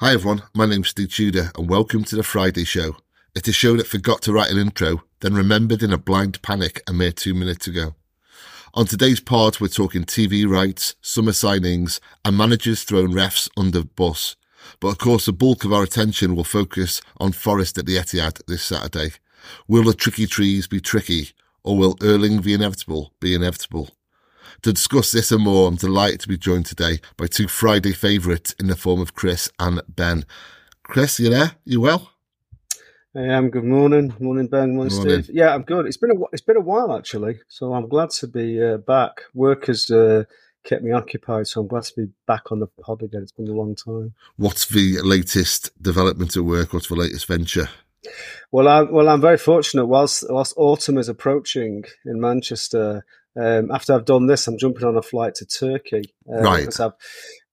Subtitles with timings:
[0.00, 2.96] Hi everyone, my name's Steve Tudor and welcome to the Friday Show.
[3.36, 6.82] It's a show that forgot to write an intro, then remembered in a blind panic
[6.88, 7.94] a mere two minutes ago.
[8.74, 14.34] On today's pod, we're talking TV rights, summer signings, and managers throwing refs under bus.
[14.80, 18.44] But of course, the bulk of our attention will focus on Forest at the Etihad
[18.48, 19.12] this Saturday.
[19.68, 21.30] Will the tricky trees be tricky,
[21.62, 23.90] or will Erling the inevitable be inevitable?
[24.62, 28.54] To discuss this and more, I'm delighted to be joined today by two Friday favourites
[28.58, 30.24] in the form of Chris and Ben.
[30.82, 31.52] Chris, you there?
[31.64, 32.10] You well?
[33.16, 33.50] I am.
[33.50, 34.74] Good morning, morning, Ben.
[34.74, 35.34] Morning, morning, Steve.
[35.34, 35.86] Yeah, I'm good.
[35.86, 39.22] It's been a it's been a while actually, so I'm glad to be uh, back.
[39.34, 40.24] Work has uh,
[40.64, 43.22] kept me occupied, so I'm glad to be back on the pod again.
[43.22, 44.14] It's been a long time.
[44.36, 46.72] What's the latest development at work?
[46.72, 47.68] What's the latest venture?
[48.50, 49.86] Well, I, well, I'm very fortunate.
[49.86, 53.04] Whilst whilst autumn is approaching in Manchester,
[53.40, 56.04] um, after I've done this, I'm jumping on a flight to Turkey.
[56.32, 56.80] Um, right.
[56.80, 56.90] i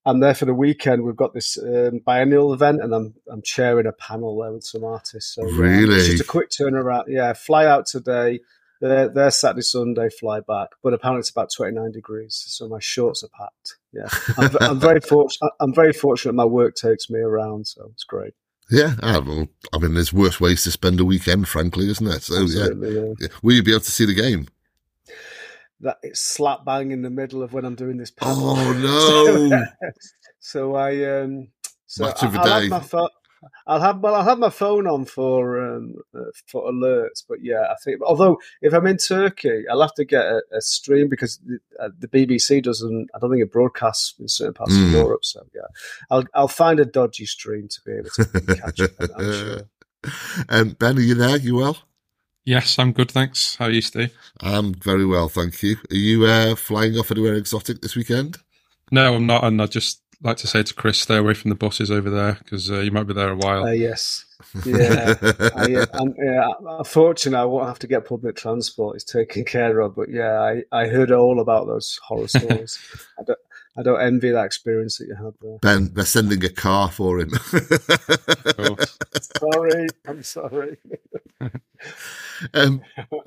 [0.06, 1.02] am there for the weekend.
[1.02, 4.84] We've got this um, biennial event, and I'm I'm chairing a panel there with some
[4.84, 5.34] artists.
[5.34, 7.04] So really, it's just a quick turnaround.
[7.08, 8.40] Yeah, fly out today.
[8.80, 10.70] They're, they're Saturday, Sunday, fly back.
[10.82, 13.76] But apparently it's about 29 degrees, so my shorts are packed.
[13.92, 15.52] Yeah, I'm, I'm very fortunate.
[15.60, 16.32] I'm very fortunate.
[16.32, 18.34] My work takes me around, so it's great.
[18.70, 19.18] Yeah, I,
[19.72, 22.20] I mean, there's worse ways to spend a weekend, frankly, isn't there?
[22.20, 22.68] So yeah.
[23.20, 23.28] yeah.
[23.42, 24.48] Will you be able to see the game?
[25.82, 28.54] That it's slap bang in the middle of when I'm doing this panel.
[28.56, 29.66] Oh no!
[30.40, 31.48] so I um,
[31.86, 32.68] so Match of the I'll day.
[32.68, 33.08] Have my
[33.66, 37.66] I'll have well, I'll have my phone on for um, uh, for alerts, but yeah,
[37.70, 38.00] I think.
[38.02, 41.88] Although if I'm in Turkey, I'll have to get a, a stream because the, uh,
[41.98, 43.10] the, BBC doesn't.
[43.14, 44.86] I don't think it broadcasts in certain parts mm.
[44.86, 44.92] of.
[44.92, 45.24] Europe.
[45.24, 45.62] So yeah,
[46.10, 48.94] I'll I'll find a dodgy stream to be able to catch it.
[49.16, 49.60] I'm sure.
[50.48, 51.36] Um, ben, are you there?
[51.36, 51.76] You well?
[52.44, 53.56] Yes, I'm good, thanks.
[53.56, 54.16] How are you, Steve?
[54.40, 55.76] I'm very well, thank you.
[55.90, 58.38] Are you uh, flying off anywhere exotic this weekend?
[58.90, 61.54] No, I'm not, and I just like to say to Chris, stay away from the
[61.54, 63.64] buses over there because uh, you might be there a while.
[63.64, 64.24] Uh, yes,
[64.64, 65.14] yeah.
[65.22, 66.48] I, uh, yeah.
[66.78, 68.96] Unfortunately, I won't have to get public transport.
[68.96, 72.78] It's taken care of, but yeah, I, I heard all about those horror stories.
[73.18, 73.38] I don't,
[73.76, 75.58] I don't envy that experience that you had there.
[75.58, 77.30] Ben, they're sending a car for him.
[79.40, 80.76] sorry, I'm sorry.
[82.54, 82.82] um,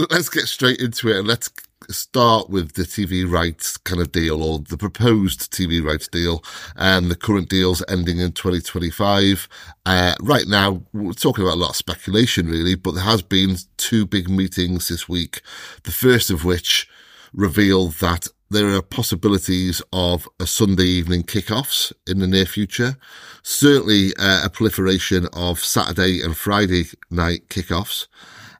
[0.09, 1.49] let's get straight into it and let's
[1.89, 6.43] start with the TV rights kind of deal or the proposed TV rights deal
[6.75, 9.47] and the current deals ending in 2025.
[9.85, 13.55] Uh, right now, we're talking about a lot of speculation really, but there has been
[13.77, 15.41] two big meetings this week.
[15.83, 16.89] The first of which
[17.33, 22.95] revealed that there are possibilities of a Sunday evening kickoffs in the near future.
[23.43, 28.07] Certainly uh, a proliferation of Saturday and Friday night kickoffs,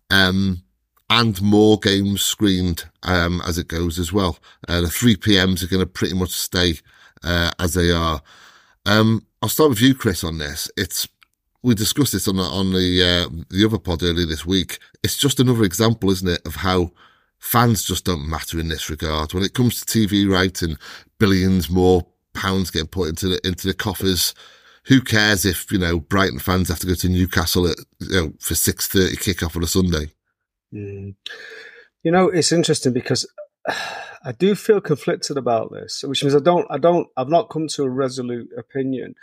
[0.10, 0.64] um,
[1.10, 4.38] and more games screened um, as it goes as well.
[4.68, 6.76] Uh, the 3 PMs are going to pretty much stay
[7.24, 8.22] uh, as they are.
[8.86, 10.70] Um, I'll start with you, Chris, on this.
[10.78, 11.08] It's
[11.66, 14.78] we discussed this on the, on the uh, the other pod earlier this week.
[15.04, 16.92] It's just another example, isn't it, of how
[17.40, 19.34] fans just don't matter in this regard.
[19.34, 20.78] When it comes to TV rights and
[21.18, 24.36] billions more pounds getting put into the into the coffers,
[24.88, 28.34] who cares if you know Brighton fans have to go to Newcastle at you know,
[28.40, 30.12] for six thirty kickoff on a Sunday?
[30.74, 31.16] Mm.
[32.04, 33.28] You know, it's interesting because
[33.68, 37.68] I do feel conflicted about this, which means I don't, I don't, I've not come
[37.70, 39.14] to a resolute opinion.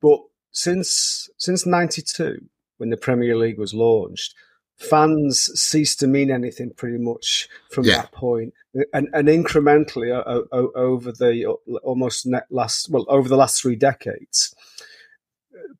[0.00, 0.20] But
[0.52, 2.38] since since '92,
[2.78, 4.34] when the Premier League was launched,
[4.76, 7.98] fans ceased to mean anything pretty much from yeah.
[7.98, 8.54] that point.
[8.92, 10.42] And, and incrementally uh,
[10.74, 11.44] over the
[11.82, 14.54] almost last, well, over the last three decades,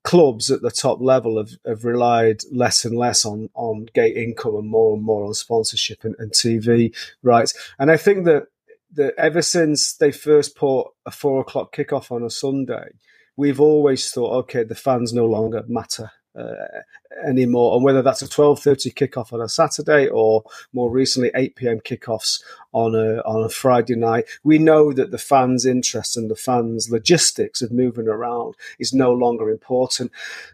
[0.04, 4.56] clubs at the top level have, have relied less and less on, on gate income
[4.56, 7.54] and more and more on sponsorship and, and TV rights.
[7.78, 8.48] And I think that,
[8.94, 12.90] that ever since they first put a four o'clock kickoff on a Sunday,
[13.36, 16.80] we've always thought, okay, the fans no longer matter Uh,
[17.26, 17.74] anymore.
[17.74, 21.80] And whether that's a 12.30 kickoff on a Saturday or more recently 8 p.m.
[21.80, 26.34] kickoffs on a, on a Friday night, we know that the fans' interest and the
[26.34, 30.10] fans' logistics of moving around is no longer important.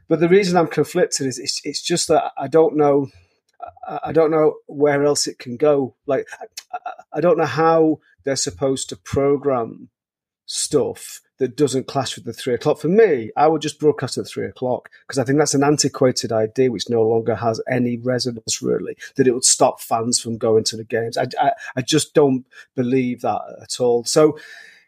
[0.09, 3.11] But the reason I'm conflicted is it's, it's just that I don't know.
[4.05, 5.95] I don't know where else it can go.
[6.07, 6.27] Like,
[7.13, 9.91] I don't know how they're supposed to program
[10.49, 12.79] stuff that doesn't clash with the three o'clock.
[12.79, 16.33] For me, I would just broadcast at three o'clock because I think that's an antiquated
[16.33, 20.65] idea which no longer has any resonance really, that it would stop fans from going
[20.65, 21.17] to the games.
[21.17, 24.05] I, I, I just don't believe that at all.
[24.05, 24.39] So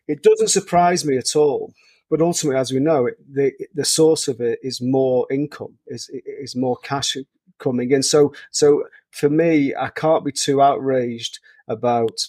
[0.09, 1.73] it doesn't surprise me at all.
[2.11, 6.57] But ultimately, as we know, the the source of it is more income, is is
[6.57, 7.17] more cash
[7.59, 8.03] coming in.
[8.03, 12.27] So so for me, I can't be too outraged about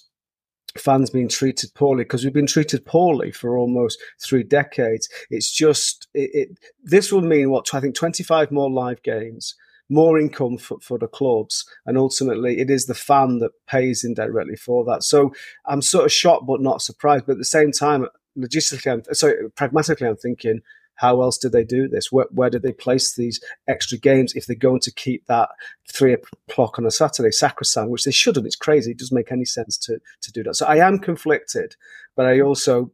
[0.77, 5.09] fans being treated poorly because we've been treated poorly for almost three decades.
[5.29, 9.55] It's just it, it, this will mean what I think twenty five more live games,
[9.89, 14.55] more income for, for the clubs, and ultimately it is the fan that pays indirectly
[14.55, 15.03] for that.
[15.03, 15.33] So
[15.65, 17.25] I'm sort of shocked but not surprised.
[17.25, 18.07] But at the same time,
[18.37, 20.61] logistically, I'm, sorry, pragmatically, I'm thinking
[20.95, 22.11] how else did they do this?
[22.11, 25.49] Where, where did they place these extra games if they're going to keep that
[25.91, 28.45] three o'clock on a Saturday sacrosanct, which they shouldn't?
[28.45, 28.91] It's crazy.
[28.91, 30.55] It doesn't make any sense to, to do that.
[30.55, 31.75] So I am conflicted,
[32.15, 32.91] but I also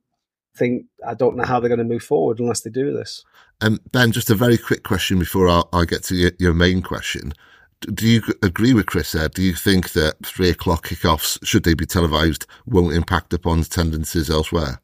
[0.56, 3.24] think I don't know how they're going to move forward unless they do this.
[3.62, 6.82] Um, ben, just a very quick question before I, I get to your, your main
[6.82, 7.34] question
[7.82, 9.30] do you agree with Chris there?
[9.30, 14.30] Do you think that three o'clock kickoffs, should they be televised, won't impact upon tendencies
[14.30, 14.82] elsewhere?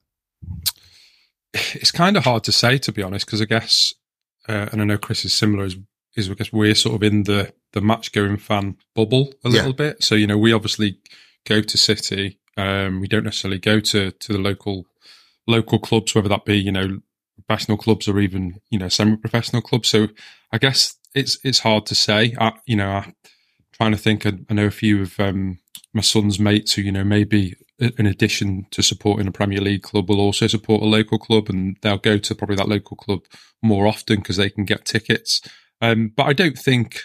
[1.53, 3.93] It's kind of hard to say to be honest, because I guess,
[4.47, 5.77] uh, and I know Chris is similar, is,
[6.15, 9.75] is because we're sort of in the the match going fan bubble a little yeah.
[9.75, 10.03] bit.
[10.03, 10.99] So you know, we obviously
[11.45, 12.39] go to City.
[12.55, 14.85] Um, we don't necessarily go to to the local
[15.47, 16.99] local clubs, whether that be you know
[17.35, 19.89] professional clubs or even you know semi professional clubs.
[19.89, 20.07] So
[20.51, 22.35] I guess it's it's hard to say.
[22.39, 23.13] I, you know, I,
[23.73, 24.25] trying to think.
[24.25, 25.59] I, I know a few of um,
[25.93, 30.09] my son's mates who you know maybe in addition to supporting a Premier League club,
[30.09, 33.21] will also support a local club, and they'll go to probably that local club
[33.61, 35.41] more often because they can get tickets.
[35.81, 37.01] Um, but I don't think,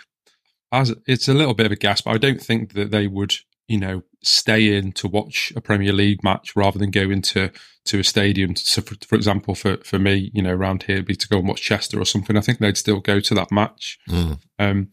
[0.70, 3.35] as it's a little bit of a guess, but I don't think that they would,
[3.67, 7.50] you know, stay in to watch a Premier League match rather than go into
[7.87, 8.55] to a stadium.
[8.56, 11.49] So, for, for example, for for me, you know, around here, be to go and
[11.49, 12.37] watch Chester or something.
[12.37, 13.99] I think they'd still go to that match.
[14.09, 14.38] Mm.
[14.59, 14.88] Um,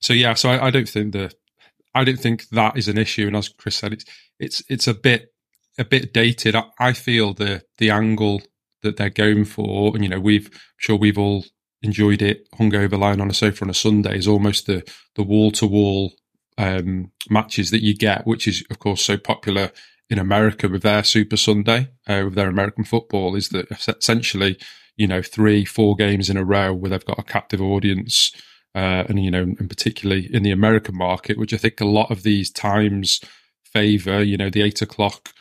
[0.00, 1.32] so yeah, so I, I don't think the
[1.94, 3.26] I don't think that is an issue.
[3.26, 4.04] And as Chris said, it's
[4.38, 5.32] it's it's a bit
[5.78, 6.54] a bit dated.
[6.54, 8.42] I, I feel the the angle
[8.82, 11.44] that they're going for, and you know, we've I'm sure we've all
[11.82, 15.50] enjoyed it, hungover lying on a sofa on a Sunday, is almost the the wall
[15.52, 16.12] to wall
[17.28, 19.70] matches that you get, which is of course so popular
[20.08, 24.58] in America with their Super Sunday, uh, with their American football, is that essentially
[24.96, 28.32] you know three four games in a row where they've got a captive audience.
[28.74, 32.10] Uh, and you know, and particularly in the American market, which I think a lot
[32.10, 33.20] of these times
[33.64, 34.22] favour.
[34.22, 35.32] You know, the eight o'clock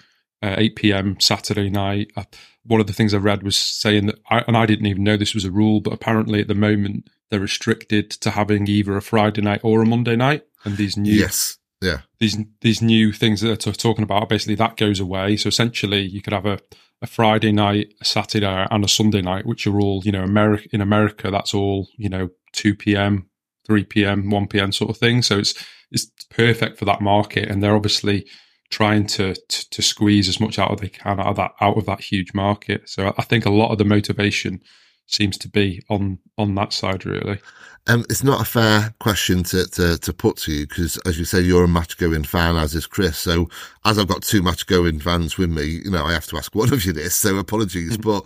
[0.41, 1.19] uh, 8 p.m.
[1.19, 2.11] Saturday night.
[2.15, 2.23] Uh,
[2.63, 5.17] one of the things I read was saying that, I, and I didn't even know
[5.17, 9.01] this was a rule, but apparently at the moment they're restricted to having either a
[9.01, 10.45] Friday night or a Monday night.
[10.65, 14.77] And these new, yes, yeah, these these new things that they're talking about, basically that
[14.77, 15.37] goes away.
[15.37, 16.59] So essentially, you could have a,
[17.01, 20.67] a Friday night, a Saturday, and a Sunday night, which are all, you know, America
[20.73, 21.31] in America.
[21.31, 23.29] That's all, you know, 2 p.m.,
[23.65, 24.71] 3 p.m., 1 p.m.
[24.71, 25.21] sort of thing.
[25.21, 25.53] So it's
[25.91, 28.27] it's perfect for that market, and they're obviously
[28.69, 31.77] trying to, to, to squeeze as much out of they can out of that out
[31.77, 32.87] of that huge market.
[32.87, 34.61] So I think a lot of the motivation
[35.07, 37.39] seems to be on on that side really.
[37.87, 41.25] Um, it's not a fair question to, to, to put to you because, as you
[41.25, 43.17] say, you're a match going fan, as is Chris.
[43.17, 43.49] So,
[43.83, 46.53] as I've got two match going fans with me, you know, I have to ask
[46.53, 47.15] one of you this.
[47.15, 47.97] So, apologies.
[47.97, 48.09] Mm-hmm.
[48.09, 48.25] but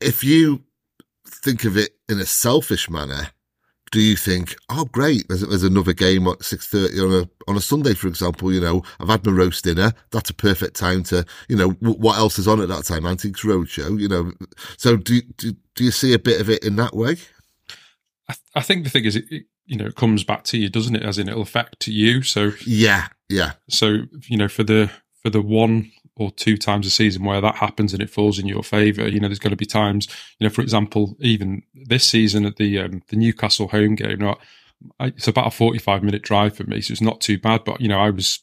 [0.00, 0.64] if you
[1.42, 3.28] think of it in a selfish manner,
[3.90, 7.56] do you think, oh great, there's, there's another game at six thirty on a on
[7.56, 8.52] a Sunday, for example?
[8.52, 9.92] You know, I've had my roast dinner.
[10.10, 13.04] That's a perfect time to, you know, w- what else is on at that time?
[13.04, 14.00] Antiques Roadshow.
[14.00, 14.32] You know,
[14.78, 17.16] so do do do you see a bit of it in that way?
[18.28, 20.58] I, th- I think the thing is, it, it, you know, it comes back to
[20.58, 21.02] you, doesn't it?
[21.02, 22.22] As in, it'll affect you.
[22.22, 23.52] So yeah, yeah.
[23.68, 24.90] So you know, for the
[25.22, 28.46] for the one or two times a season where that happens and it falls in
[28.46, 29.08] your favour.
[29.08, 30.06] You know, there's going to be times,
[30.38, 34.16] you know, for example, even this season at the um, the Newcastle home game, you
[34.16, 34.36] know,
[35.00, 37.64] I, it's about a 45 minute drive for me, so it's not too bad.
[37.64, 38.40] But you know, I was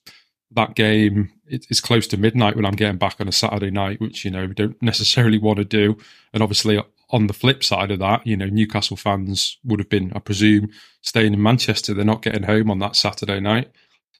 [0.52, 1.32] that game.
[1.46, 4.32] It, it's close to midnight when I'm getting back on a Saturday night, which you
[4.32, 5.98] know we don't necessarily want to do.
[6.34, 10.12] And obviously, on the flip side of that, you know, Newcastle fans would have been,
[10.16, 10.70] I presume,
[11.02, 11.94] staying in Manchester.
[11.94, 13.72] They're not getting home on that Saturday night.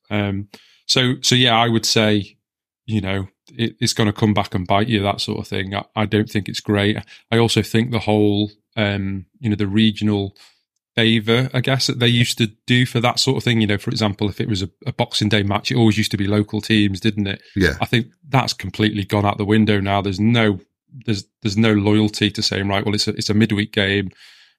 [0.10, 0.48] Um,
[0.88, 2.38] so, so yeah, I would say,
[2.88, 3.28] you know,
[3.58, 5.76] it, it's going to come back and bite you, that sort of thing.
[5.76, 6.98] I, I, don't think it's great.
[7.32, 10.36] I also think the whole, um, you know, the regional
[10.96, 13.62] favour, I guess, that they used to do for that sort of thing.
[13.62, 16.12] You know, for example, if it was a, a, Boxing Day match, it always used
[16.12, 17.42] to be local teams, didn't it?
[17.56, 17.76] Yeah.
[17.82, 20.02] I think that's completely gone out the window now.
[20.02, 20.60] There's no,
[21.06, 24.12] there's, there's no loyalty to saying, right, well, it's a, it's a midweek game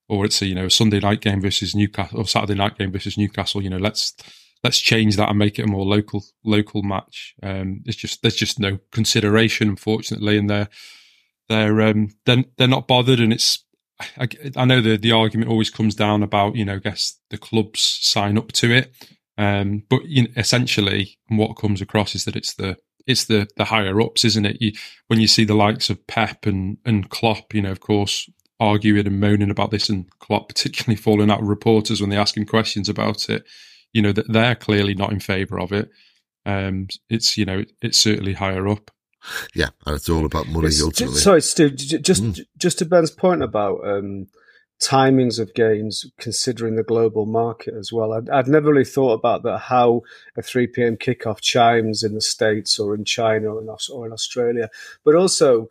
[0.08, 2.92] or it's a, you know, a Sunday night game versus Newcastle or Saturday night game
[2.92, 3.62] versus Newcastle.
[3.62, 4.14] You know, let's,
[4.62, 7.34] let's change that and make it a more local local match.
[7.42, 10.68] Um, it's just there's just no consideration, unfortunately, and they're
[11.48, 13.20] they're um, they're, they're not bothered.
[13.20, 13.64] And it's
[14.18, 17.38] I, I know the the argument always comes down about you know, I guess the
[17.38, 18.92] clubs sign up to it,
[19.38, 22.76] um, but you know, essentially what comes across is that it's the
[23.06, 24.60] it's the the higher ups, isn't it?
[24.60, 24.72] You,
[25.08, 29.06] when you see the likes of Pep and and Klopp, you know, of course, arguing
[29.06, 32.44] and moaning about this, and Klopp particularly falling out with reporters when they ask him
[32.44, 33.44] questions about it
[33.92, 35.90] you know that they're clearly not in favour of it.
[36.46, 38.90] um, it's you know it's certainly higher up.
[39.54, 41.18] Yeah, and it's all about money It's- ultimately.
[41.20, 41.70] Sorry, Stu.
[41.70, 42.40] Just Mm.
[42.56, 44.28] just to Ben's point about um,
[44.80, 48.14] timings of games, considering the global market as well.
[48.14, 49.58] I'd, I'd never really thought about that.
[49.58, 50.00] How
[50.38, 54.12] a three pm kickoff chimes in the states or in China or in, or in
[54.12, 54.70] Australia,
[55.04, 55.68] but also.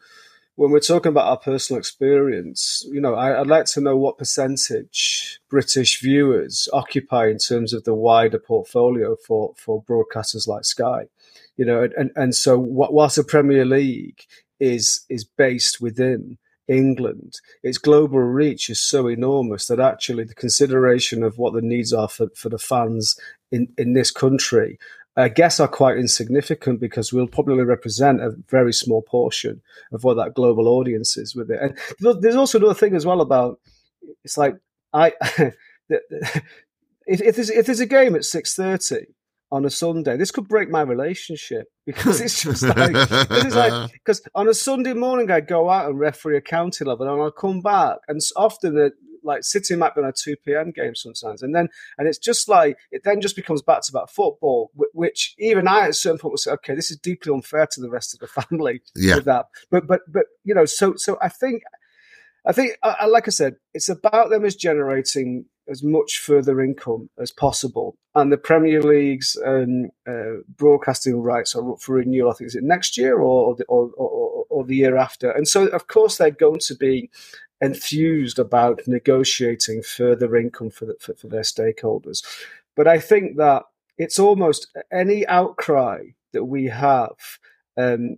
[0.59, 4.17] When we're talking about our personal experience, you know, I, I'd like to know what
[4.17, 11.05] percentage British viewers occupy in terms of the wider portfolio for, for broadcasters like Sky.
[11.55, 14.25] You know, and, and so whilst the Premier League
[14.59, 16.37] is is based within
[16.67, 21.93] England, its global reach is so enormous that actually the consideration of what the needs
[21.93, 23.17] are for, for the fans
[23.49, 24.77] in, in this country,
[25.19, 29.61] Uh, I guess, are quite insignificant because we'll probably represent a very small portion
[29.91, 31.59] of what that global audience is with it.
[31.61, 33.59] And there's also another thing as well about
[34.23, 34.55] it's like
[34.93, 35.13] I
[35.89, 39.07] if, if there's if there's a game at six thirty
[39.51, 43.91] on a Sunday, this could break my relationship because it's just like this is like
[43.93, 47.31] because on a Sunday morning I go out and referee a county level and I'll
[47.31, 48.91] come back and often the
[49.23, 50.71] like City might be on a two p.m.
[50.71, 54.09] game sometimes and then and it's just like it then just becomes back to about
[54.09, 57.67] football, which even I at a certain point will say, okay, this is deeply unfair
[57.71, 59.47] to the rest of the family yeah, with that.
[59.69, 61.63] But but but you know, so so I think
[62.45, 67.31] I think like I said, it's about them as generating as much further income as
[67.31, 72.31] possible, and the Premier League's um, uh, broadcasting rights are up for renewal.
[72.31, 75.67] I think is it next year or or, or, or the year after, and so
[75.67, 77.09] of course they're going to be
[77.61, 82.23] enthused about negotiating further income for, the, for, for their stakeholders.
[82.75, 83.63] But I think that
[83.97, 87.17] it's almost any outcry that we have
[87.75, 88.17] um,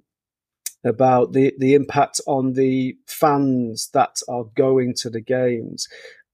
[0.84, 5.88] about the, the impact on the fans that are going to the games,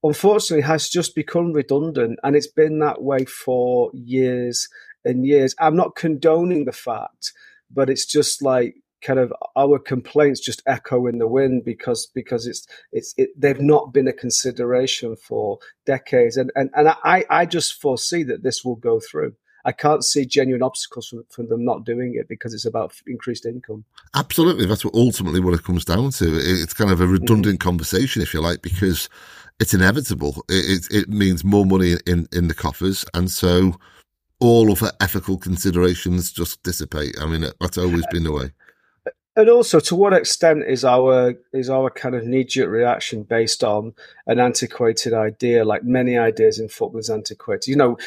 [0.04, 2.20] unfortunately, has just become redundant.
[2.24, 4.68] And it's been that way for years
[5.06, 5.56] and years.
[5.60, 7.32] I'm not condoning the fact,
[7.72, 12.48] but it's just like kind of our complaints just echo in the wind because because
[12.48, 17.46] it's it's it, they've not been a consideration for decades and and, and I, I
[17.46, 19.34] just foresee that this will go through
[19.66, 23.46] I can't see genuine obstacles for, for them not doing it because it's about increased
[23.46, 23.84] income.
[24.16, 24.66] absolutely.
[24.66, 26.38] That's what ultimately what it comes down to.
[26.38, 27.14] It- It's kind of a mm-hmm.
[27.14, 29.10] redundant conversation, if you like, because
[29.60, 30.46] it's inevitable.
[30.48, 33.76] It, it, it means more money in, in the coffers, and so
[34.40, 37.16] all of the ethical considerations just dissipate.
[37.20, 38.52] I mean, that's always been the way.
[39.38, 43.64] And also, to what extent is our is our kind of knee jerk reaction based
[43.64, 43.94] on
[44.26, 45.64] an antiquated idea?
[45.64, 47.68] Like many ideas in football is antiquated.
[47.68, 47.98] You know,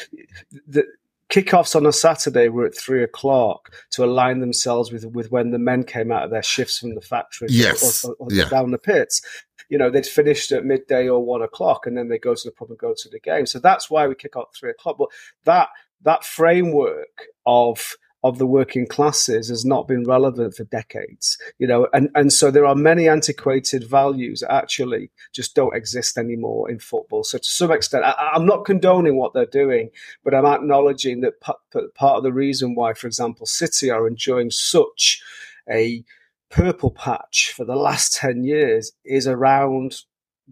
[0.67, 0.83] the
[1.29, 5.57] kickoffs on a Saturday were at three o'clock to align themselves with with when the
[5.57, 8.03] men came out of their shifts from the factory Yes.
[8.03, 8.49] or, or, or Yeah.
[8.49, 9.21] down the pits.
[9.69, 12.51] You know, they'd finished at midday or one o'clock, and then they go to the
[12.51, 13.45] pub and go to the game.
[13.45, 14.97] So that's why we kick off at three o'clock.
[14.97, 15.07] But
[15.45, 15.69] that
[16.01, 21.87] that framework of of the working classes has not been relevant for decades, you know,
[21.93, 26.77] and, and so there are many antiquated values that actually just don't exist anymore in
[26.77, 27.23] football.
[27.23, 29.89] So to some extent, I, I'm not condoning what they're doing,
[30.23, 34.07] but I'm acknowledging that pa- that part of the reason why, for example, City are
[34.07, 35.21] enjoying such
[35.69, 36.03] a
[36.51, 40.01] purple patch for the last 10 years is around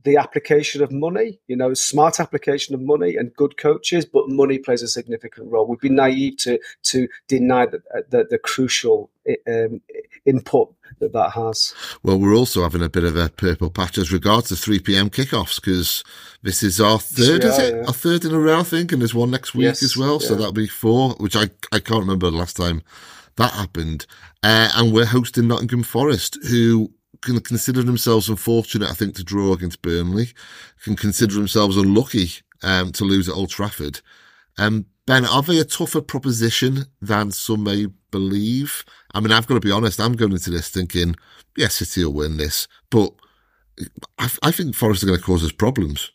[0.04, 4.58] the application of money, you know, smart application of money and good coaches, but money
[4.58, 5.68] plays a significant role.
[5.68, 9.10] We'd be naive to to deny the the, the crucial
[9.48, 9.82] um,
[10.26, 11.74] input that that has.
[12.04, 15.10] Well, we're also having a bit of a purple patch as regards to 3 p.m.
[15.10, 16.04] kickoffs because
[16.42, 17.76] this is our third, is it?
[17.76, 17.86] yeah.
[17.86, 20.20] Our third in a row, I think, and there's one next week Yes, as well.
[20.20, 22.82] So that'll be four, which I, I can't remember the last time
[23.36, 24.06] that happened.
[24.44, 26.92] Uh, and we're hosting Nottingham Forest, who
[27.22, 30.30] can consider themselves unfortunate, I think, to draw against Burnley,
[30.84, 32.30] can consider themselves unlucky
[32.64, 34.02] um, to lose at Old Trafford.
[34.58, 38.84] Um, ben, are they a tougher proposition than some may believe?
[39.14, 41.16] I mean, I've got to be honest, I'm going into this thinking,
[41.58, 43.14] yes, City will win this, but
[44.18, 46.12] I, I think Forest are going to cause us problems.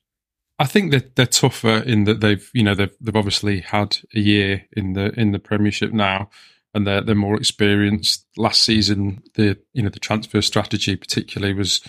[0.59, 4.21] I think that they're tougher in that they've you know they've they've obviously had a
[4.21, 6.31] year in the in the Premiership now,
[6.75, 8.27] and they're they're more experienced.
[8.37, 11.81] Last season, the you know the transfer strategy particularly was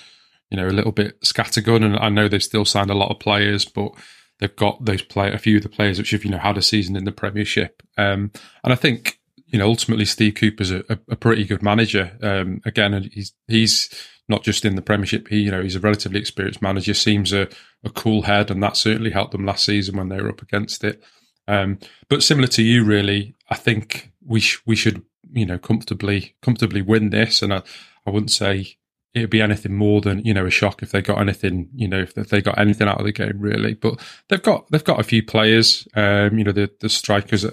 [0.49, 3.19] you know a little bit scattergun, and I know they've still signed a lot of
[3.19, 3.91] players, but
[4.39, 6.61] they've got those play a few of the players which have you know had a
[6.61, 8.31] season in the Premiership, um,
[8.63, 12.17] and I think you know ultimately Steve Cooper's a, a, pretty good manager.
[12.21, 13.89] Um, again, he's he's
[14.27, 15.27] not just in the Premiership.
[15.27, 16.93] He, you know, he's a relatively experienced manager.
[16.93, 17.47] Seems a,
[17.83, 20.83] a cool head, and that certainly helped them last season when they were up against
[20.83, 21.03] it.
[21.47, 26.35] Um, but similar to you, really, I think we sh- we should you know comfortably
[26.41, 27.61] comfortably win this, and I,
[28.05, 28.77] I wouldn't say
[29.13, 31.99] it'd be anything more than you know a shock if they got anything you know
[31.99, 33.73] if they got anything out of the game really.
[33.73, 35.87] But they've got they've got a few players.
[35.95, 37.45] Um, you know, the the strikers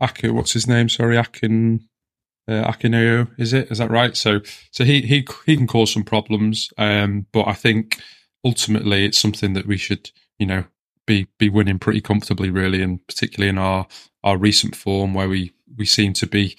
[0.00, 0.88] Aku, what's his name?
[0.88, 1.88] Sorry, Akin
[2.48, 3.70] uh, is it?
[3.70, 4.16] Is that right?
[4.16, 7.98] So, so he he he can cause some problems, um, but I think
[8.44, 10.64] ultimately it's something that we should, you know,
[11.06, 13.86] be be winning pretty comfortably, really, and particularly in our
[14.22, 16.56] our recent form where we we seem to be,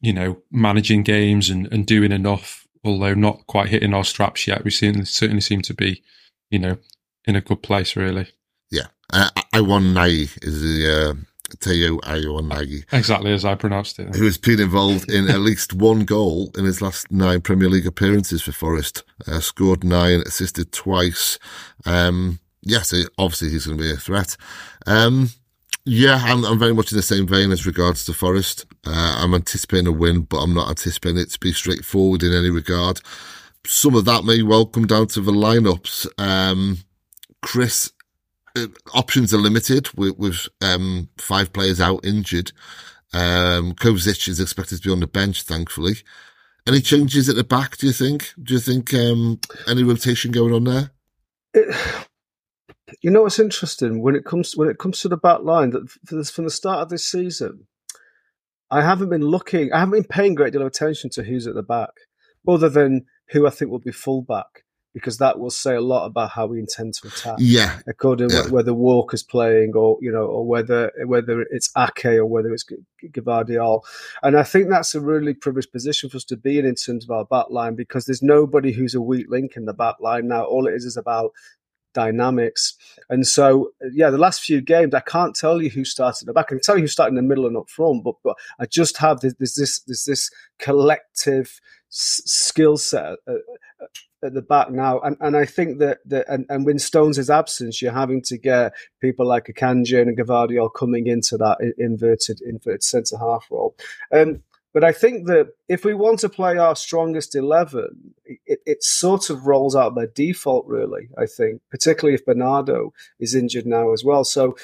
[0.00, 4.64] you know, managing games and, and doing enough, although not quite hitting our straps yet.
[4.64, 6.02] We seem, certainly seem to be,
[6.50, 6.78] you know,
[7.26, 8.28] in a good place, really.
[8.70, 11.10] Yeah, uh, Awoniyi is the.
[11.10, 11.24] Uh
[11.56, 12.84] Taiwo Awoniyi.
[12.92, 14.14] Exactly as I pronounced it.
[14.14, 17.86] Who has been involved in at least one goal in his last nine Premier League
[17.86, 19.04] appearances for Forest.
[19.26, 21.38] Uh, scored nine, assisted twice.
[21.84, 24.36] Um, yes, obviously he's going to be a threat.
[24.86, 25.30] Um,
[25.84, 28.64] yeah, I'm, I'm, very much in the same vein as regards to Forest.
[28.86, 32.50] Uh, I'm anticipating a win, but I'm not anticipating it to be straightforward in any
[32.50, 33.00] regard.
[33.66, 36.06] Some of that may well come down to the lineups.
[36.18, 36.78] Um,
[37.42, 37.92] Chris
[38.56, 42.52] uh, options are limited with, with um, five players out injured.
[43.12, 45.96] Um, Kovacic is expected to be on the bench, thankfully.
[46.66, 47.76] Any changes at the back?
[47.76, 48.32] Do you think?
[48.42, 49.38] Do you think um,
[49.68, 52.04] any rotation going on there?
[53.02, 55.88] You know what's interesting when it comes when it comes to the back line that
[56.10, 57.66] this, from the start of this season,
[58.70, 59.72] I haven't been looking.
[59.72, 61.90] I haven't been paying a great deal of attention to who's at the back,
[62.48, 66.30] other than who I think will be fullback because that will say a lot about
[66.30, 67.34] how we intend to attack.
[67.38, 68.46] Yeah, according yeah.
[68.48, 72.64] whether Walker's playing or you know, or whether whether it's Ake or whether it's
[73.04, 73.82] Gvardiol,
[74.22, 77.04] and I think that's a really privileged position for us to be in in terms
[77.04, 80.28] of our back line because there's nobody who's a weak link in the back line
[80.28, 80.44] now.
[80.44, 81.32] All it is is about
[81.94, 82.74] dynamics.
[83.08, 86.46] And so, yeah, the last few games, I can't tell you who started the back.
[86.46, 88.66] I can tell you who started in the middle and up front, but, but I
[88.66, 91.60] just have this, there's this, there's this collective
[91.90, 93.36] s- skill set at,
[94.22, 95.00] at, the back now.
[95.00, 98.38] And, and I think that, that and, and when Stones' is absence, you're having to
[98.38, 103.76] get people like Akanji and Gvardiol coming into that inverted, inverted centre half role.
[104.12, 104.42] Um,
[104.74, 109.30] but I think that if we want to play our strongest 11, it, it, sort
[109.30, 114.02] of rolls out by default, really, I think, particularly if Bernardo is injured now as
[114.02, 114.24] well.
[114.24, 114.56] So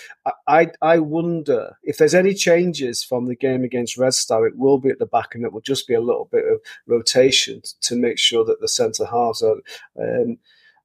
[0.48, 4.78] I, I wonder if there's any changes from the game against Red Star, it will
[4.78, 7.94] be at the back and it will just be a little bit of rotation to
[7.94, 9.58] make sure that the centre halves are,
[9.96, 10.38] um,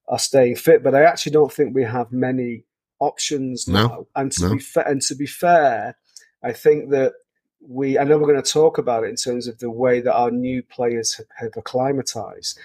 [0.07, 0.83] are staying fit.
[0.83, 2.65] But I actually don't think we have many
[2.99, 4.07] options no, now.
[4.15, 4.53] And to, no.
[4.53, 5.97] be fa- and to be fair,
[6.43, 7.13] I think that
[7.61, 10.13] we I know we're going to talk about it in terms of the way that
[10.13, 12.59] our new players have, have acclimatized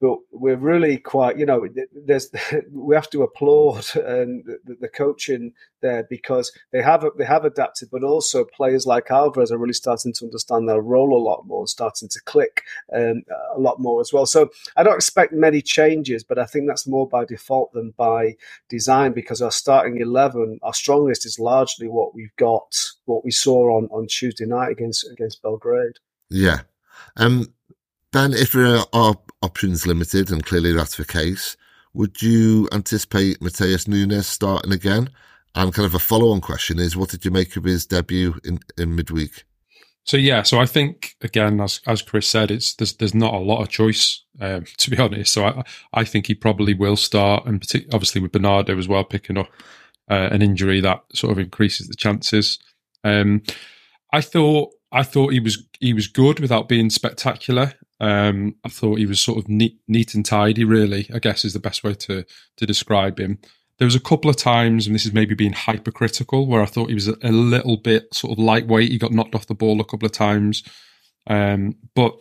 [0.00, 2.30] but we're really quite, you know, there's
[2.72, 7.90] we have to applaud and the, the, coaching there because they have they have adapted,
[7.92, 11.66] but also players like Alvarez are really starting to understand their role a lot more,
[11.66, 12.62] starting to click
[12.94, 13.22] um,
[13.54, 14.24] a lot more as well.
[14.24, 18.36] So I don't expect many changes, but I think that's more by default than by
[18.70, 23.76] design because our starting eleven, our strongest is largely what we've got, what we saw
[23.76, 25.98] on on Tuesday night against against Belgrade.
[26.30, 26.60] Yeah.
[27.16, 27.52] Um,
[28.12, 31.56] Ben, if there are options limited, and clearly that's the case,
[31.94, 35.10] would you anticipate Matheus Nunes starting again?
[35.54, 38.60] And kind of a follow-on question is, what did you make of his debut in,
[38.78, 39.44] in midweek?
[40.04, 43.38] So yeah, so I think again, as as Chris said, it's there's there's not a
[43.38, 45.32] lot of choice um, to be honest.
[45.32, 49.04] So I I think he probably will start, and partic- obviously with Bernardo as well
[49.04, 49.48] picking up
[50.10, 52.58] uh, an injury that sort of increases the chances.
[53.04, 53.42] Um,
[54.12, 57.74] I thought I thought he was he was good without being spectacular.
[58.00, 60.64] Um, I thought he was sort of neat, neat and tidy.
[60.64, 62.24] Really, I guess is the best way to
[62.56, 63.38] to describe him.
[63.78, 66.88] There was a couple of times, and this is maybe being hypercritical, where I thought
[66.88, 68.90] he was a, little bit sort of lightweight.
[68.90, 70.62] He got knocked off the ball a couple of times,
[71.28, 72.14] um, but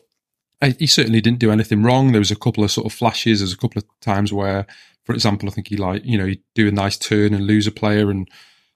[0.62, 2.14] I, he certainly didn't do anything wrong.
[2.14, 3.40] There was a couple of sort of flashes.
[3.40, 4.68] There's a couple of times where,
[5.04, 7.68] for example, I think he like you know he'd do a nice turn and lose
[7.68, 8.30] a player, and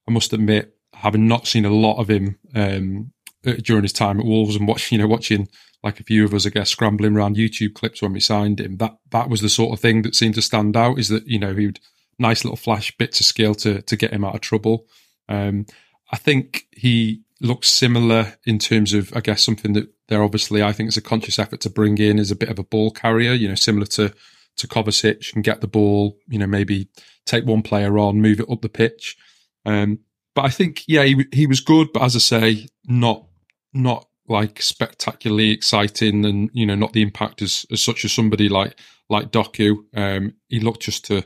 [0.05, 3.12] I must admit, having not seen a lot of him um,
[3.43, 5.47] during his time at Wolves and watching, you know, watching
[5.83, 8.77] like a few of us, I guess, scrambling around YouTube clips when we signed him.
[8.77, 10.99] That that was the sort of thing that seemed to stand out.
[10.99, 11.79] Is that you know he would
[12.19, 14.85] nice little flash bits of skill to to get him out of trouble.
[15.27, 15.65] Um,
[16.11, 20.71] I think he looks similar in terms of, I guess, something that they're obviously, I
[20.71, 23.33] think, it's a conscious effort to bring in is a bit of a ball carrier.
[23.33, 24.13] You know, similar to
[24.57, 26.17] to Kovacic and get the ball.
[26.27, 26.87] You know, maybe
[27.25, 29.17] take one player on, move it up the pitch.
[29.65, 29.99] Um,
[30.35, 33.25] but I think, yeah, he he was good, but as I say, not
[33.73, 38.49] not like spectacularly exciting and you know not the impact as, as such as somebody
[38.49, 38.77] like
[39.09, 39.77] like Doku.
[39.95, 41.23] Um, he looked just to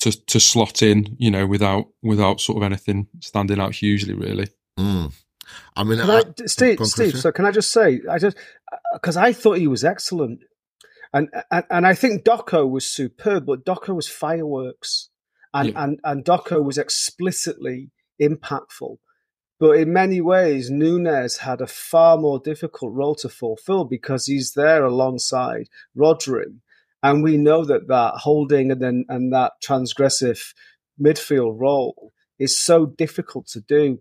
[0.00, 4.48] to to slot in, you know, without without sort of anything standing out hugely, really.
[4.78, 5.12] Mm.
[5.76, 7.18] I mean, I, I, Steve, Steve.
[7.18, 8.36] So can I just say, I just
[8.92, 10.40] because I thought he was excellent,
[11.12, 15.10] and, and and I think Doku was superb, but Doku was fireworks,
[15.52, 15.84] and yeah.
[15.84, 18.98] and and Doku was explicitly impactful
[19.60, 24.52] But in many ways, Nunes had a far more difficult role to fulfill because he's
[24.54, 26.58] there alongside Rodri.
[27.02, 30.54] And we know that that holding and then and that transgressive
[31.00, 34.00] midfield role is so difficult to do.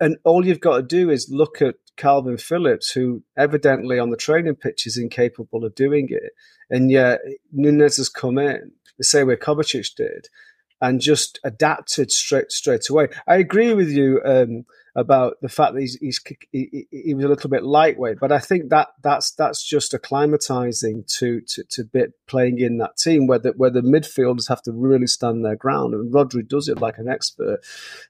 [0.00, 4.16] And all you've got to do is look at Kalvin Phillips, who evidently on the
[4.16, 6.32] training pitch is incapable of doing it.
[6.70, 7.20] And yet
[7.52, 10.28] Nunes has come in the same way Kovacic did
[10.80, 13.08] and just adapted straight straight away.
[13.26, 16.20] I agree with you um, about the fact that he's, he's
[16.52, 21.06] he, he, was a little bit lightweight, but I think that that's that's just acclimatizing
[21.18, 24.72] to to, to bit playing in that team where the, where the midfielders have to
[24.72, 27.60] really stand their ground, and Rodri does it like an expert.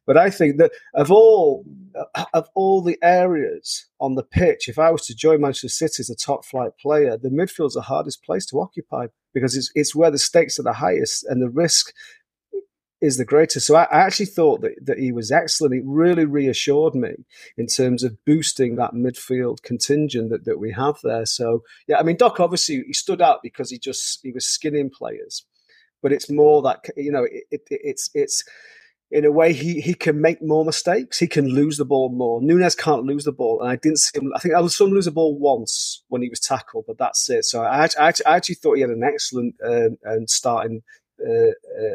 [0.06, 1.64] But I think that of all
[2.32, 6.10] of all the areas on the pitch, if I was to join Manchester City as
[6.10, 10.10] a top flight player, the midfield's the hardest place to occupy because it's it's where
[10.10, 11.92] the stakes are the highest and the risk
[13.00, 13.66] is the greatest.
[13.66, 15.74] So I, I, actually thought that, that he was excellent.
[15.74, 17.14] It really reassured me
[17.56, 21.26] in terms of boosting that midfield contingent that, that we have there.
[21.26, 24.90] So yeah, I mean Doc obviously he stood out because he just he was skinning
[24.90, 25.44] players,
[26.02, 28.44] but it's more that you know it, it, it's it's
[29.10, 31.18] in a way he he can make more mistakes.
[31.18, 32.40] He can lose the ball more.
[32.40, 34.32] Nunes can't lose the ball, and I didn't see him.
[34.34, 37.28] I think I saw him lose the ball once when he was tackled, but that's
[37.28, 37.44] it.
[37.44, 40.82] So I, I, I actually thought he had an excellent um, and starting.
[41.18, 41.94] Uh, uh,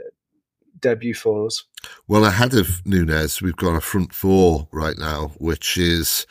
[0.81, 1.63] debut for us?
[2.07, 6.25] Well, ahead of Nunes, we've got a front four right now, which is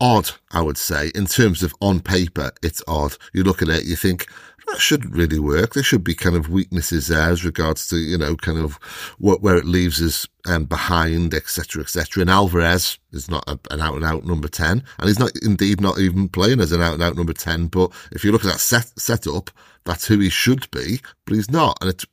[0.00, 1.10] odd, I would say.
[1.14, 3.16] In terms of on paper, it's odd.
[3.32, 4.28] You look at it, you think,
[4.68, 5.74] that shouldn't really work.
[5.74, 8.74] There should be kind of weaknesses there as regards to, you know, kind of
[9.18, 12.20] what, where it leaves us um, behind, etc., etc.
[12.20, 15.80] And Alvarez is not a, an out and out number 10, and he's not indeed
[15.80, 17.68] not even playing as an out and out number 10.
[17.68, 19.50] But if you look at that set, setup,
[19.84, 21.78] that's who he should be, but he's not.
[21.80, 22.04] And it's,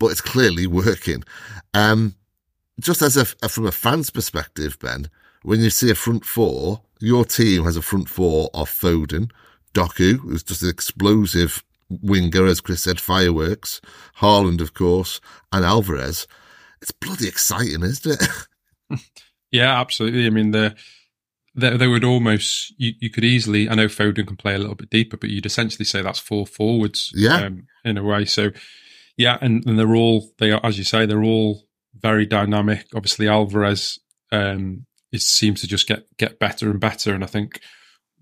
[0.00, 1.22] but it's clearly working.
[1.72, 2.16] Um,
[2.80, 5.08] just as a, a, from a fan's perspective, Ben,
[5.42, 9.30] when you see a front four, your team has a front four of Foden,
[9.74, 13.80] Doku, who's just an explosive winger, as Chris said, fireworks,
[14.18, 15.20] Haaland, of course,
[15.52, 16.26] and Alvarez.
[16.82, 19.00] It's bloody exciting, isn't it?
[19.52, 20.26] yeah, absolutely.
[20.26, 20.74] I mean, the
[21.54, 23.68] they, they would almost you, you could easily.
[23.68, 26.46] I know Foden can play a little bit deeper, but you'd essentially say that's four
[26.46, 28.24] forwards, yeah, um, in a way.
[28.24, 28.52] So
[29.20, 32.86] yeah, and, and they're all they are, as you say, they're all very dynamic.
[32.94, 33.98] Obviously, Alvarez
[34.32, 37.60] um, it seems to just get get better and better, and I think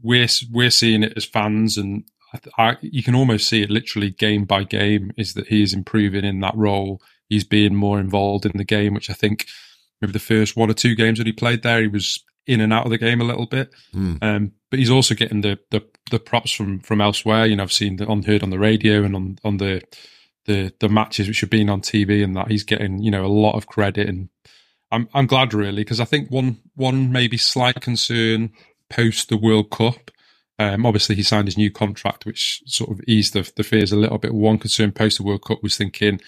[0.03, 2.03] we're we're seeing it as fans, and
[2.35, 5.13] I, I, you can almost see it literally game by game.
[5.17, 7.01] Is that he is improving in that role?
[7.29, 9.47] He's being more involved in the game, which I think
[10.01, 12.73] maybe the first one or two games that he played there, he was in and
[12.73, 13.73] out of the game a little bit.
[13.95, 14.19] Mm.
[14.21, 17.47] Um, but he's also getting the, the the props from from elsewhere.
[17.47, 19.83] You know, I've seen the, on heard on the radio and on on the
[20.49, 23.29] the the matches which have been on TV and that he's getting you know a
[23.29, 24.29] lot of credit and
[24.91, 28.51] I'm I'm glad really because I think one one maybe slight concern
[28.91, 30.11] post the World Cup.
[30.61, 33.97] Um, obviously, he signed his new contract, which sort of eased the, the fears a
[33.97, 34.35] little bit.
[34.35, 36.21] One concern post the World Cup was thinking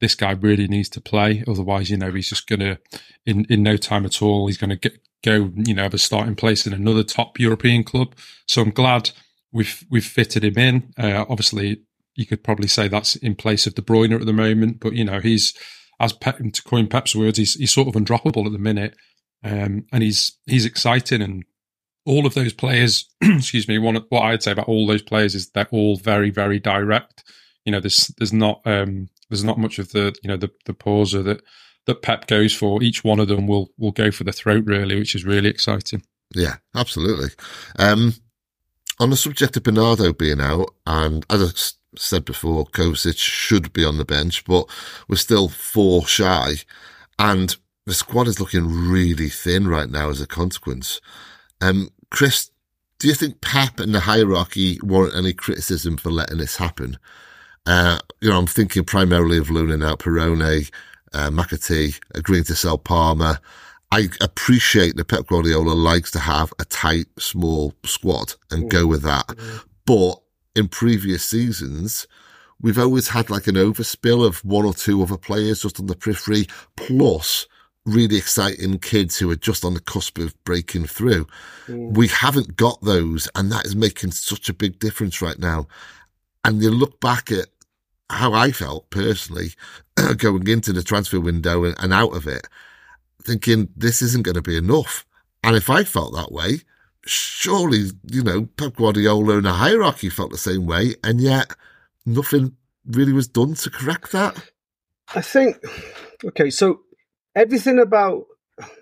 [0.00, 2.78] this guy really needs to play, otherwise, you know, he's just to
[3.24, 6.34] in in no time at all, he's to get go, you know, have a starting
[6.34, 8.14] place in another top European club.
[8.46, 9.10] So I'm glad
[9.52, 10.92] we've we've fitted him in.
[10.98, 11.82] Uh, obviously,
[12.18, 14.80] you could probably say that's in place of De Bruyne at the moment.
[14.80, 15.54] But you know, he's
[16.00, 18.96] as Pep, to coin Pep's words, he's he's sort of undroppable at the minute,
[19.44, 21.22] um, and he's he's exciting.
[21.22, 21.44] And
[22.04, 25.50] all of those players, excuse me, one what I'd say about all those players is
[25.50, 27.22] they're all very very direct.
[27.64, 30.74] You know, there's there's not um, there's not much of the you know the the
[30.74, 31.42] pauser that
[31.86, 32.82] that Pep goes for.
[32.82, 36.02] Each one of them will will go for the throat really, which is really exciting.
[36.34, 37.28] Yeah, absolutely.
[37.78, 38.14] Um,
[38.98, 43.98] on the subject of Bernardo being out, and as said before, Kovacic should be on
[43.98, 44.66] the bench, but
[45.08, 46.56] we're still four shy.
[47.18, 51.00] And the squad is looking really thin right now as a consequence.
[51.60, 52.50] Um, Chris,
[52.98, 56.98] do you think Pep and the hierarchy warrant any criticism for letting this happen?
[57.66, 60.68] Uh, you know, I'm thinking primarily of Luna now, Perrone,
[61.12, 63.38] uh, McAtee agreeing to sell Palmer.
[63.90, 68.68] I appreciate that Pep Guardiola likes to have a tight, small squad and mm.
[68.68, 69.26] go with that.
[69.28, 69.64] Mm.
[69.86, 70.14] But
[70.58, 72.06] in previous seasons,
[72.60, 75.96] we've always had like an overspill of one or two other players just on the
[75.96, 77.46] periphery, plus
[77.86, 81.26] really exciting kids who are just on the cusp of breaking through.
[81.66, 81.96] Mm.
[81.96, 85.66] We haven't got those, and that is making such a big difference right now.
[86.44, 87.46] And you look back at
[88.10, 89.50] how I felt personally
[90.16, 92.46] going into the transfer window and, and out of it,
[93.22, 95.04] thinking this isn't going to be enough.
[95.44, 96.60] And if I felt that way,
[97.08, 101.54] surely, you know, Pep Guardiola and the hierarchy felt the same way, and yet
[102.04, 104.50] nothing really was done to correct that.
[105.14, 105.56] I think,
[106.24, 106.80] okay, so
[107.34, 108.26] everything about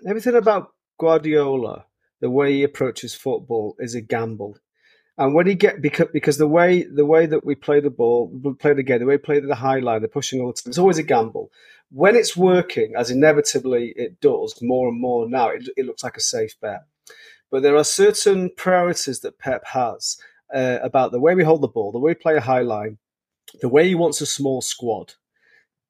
[0.07, 1.85] everything about Guardiola,
[2.19, 4.57] the way he approaches football is a gamble.
[5.17, 8.27] And when he get because because the way the way that we play the ball,
[8.27, 10.53] we play the game, the way we play the high line, the pushing all the
[10.53, 11.51] time, it's always a gamble.
[11.89, 16.17] When it's working, as inevitably it does more and more now, it, it looks like
[16.17, 16.83] a safe bet.
[17.49, 20.17] But there are certain priorities that Pep has
[20.53, 22.97] uh, about the way we hold the ball, the way we play a high line,
[23.61, 25.13] the way he wants a small squad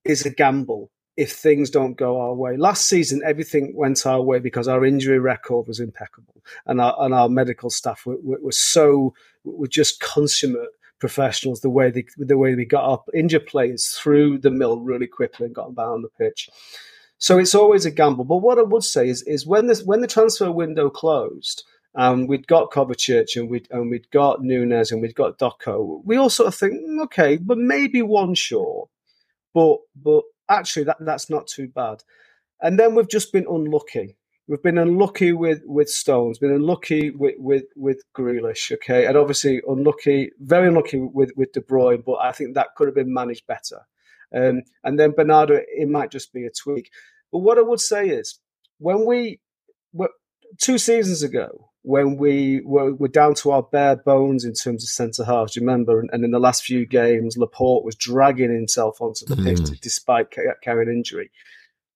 [0.05, 2.55] is a gamble if things don't go our way.
[2.57, 7.13] Last season, everything went our way because our injury record was impeccable, and our and
[7.13, 11.61] our medical staff were, were, were so were just consummate professionals.
[11.61, 15.47] The way they the way we got our injured players through the mill really quickly
[15.47, 16.49] and got them back on the pitch.
[17.17, 18.25] So it's always a gamble.
[18.25, 21.63] But what I would say is is when this when the transfer window closed.
[21.95, 26.01] Um, we'd got Kovacic and we'd and we'd got Nunes and we'd got Doku.
[26.05, 28.89] We all sort of think, mm, okay, but maybe one short.
[29.53, 32.03] But but actually that, that's not too bad.
[32.61, 34.15] And then we've just been unlucky.
[34.47, 39.61] We've been unlucky with with Stones, been unlucky with with with Grealish, okay, and obviously
[39.67, 42.05] unlucky, very unlucky with with De Bruyne.
[42.05, 43.81] But I think that could have been managed better.
[44.35, 46.91] Um, and then Bernardo, it might just be a tweak.
[47.31, 48.39] But what I would say is,
[48.79, 49.39] when we
[49.93, 50.09] were
[50.59, 54.89] two seasons ago, when we were, were down to our bare bones in terms of
[54.89, 55.53] centre halves.
[55.53, 56.01] Do you remember?
[56.01, 59.79] And, and, in the last few games, Laporte was dragging himself onto the pitch mm.
[59.79, 60.27] despite
[60.61, 61.31] carrying injury.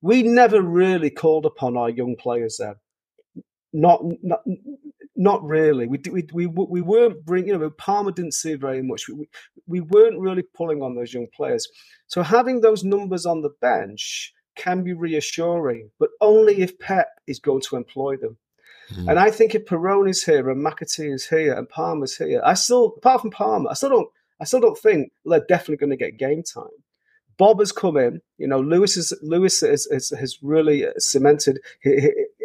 [0.01, 2.77] We never really called upon our young players there.
[3.73, 4.43] Not, not,
[5.21, 5.85] not really.
[5.85, 9.07] We, we, we, we weren't bringing, you know, Palmer didn't see very much.
[9.07, 9.29] We,
[9.67, 11.67] we weren't really pulling on those young players.
[12.07, 17.39] So having those numbers on the bench can be reassuring, but only if Pep is
[17.39, 18.37] going to employ them.
[18.93, 19.11] Mm.
[19.11, 22.55] And I think if Perrone is here and McAtee is here and Palmer's here, I
[22.55, 25.97] still, apart from Palmer, I still don't, I still don't think they're definitely going to
[25.97, 26.65] get game time.
[27.37, 28.21] Bobb has come in.
[28.37, 31.59] You know, Lewis is Lewis has, has, has really cemented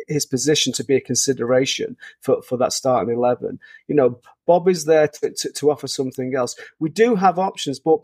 [0.07, 3.59] his, position to be a consideration for, for that starting eleven.
[3.89, 6.57] You know, Bobb is there to, to, to offer something else.
[6.79, 8.01] We do have options, but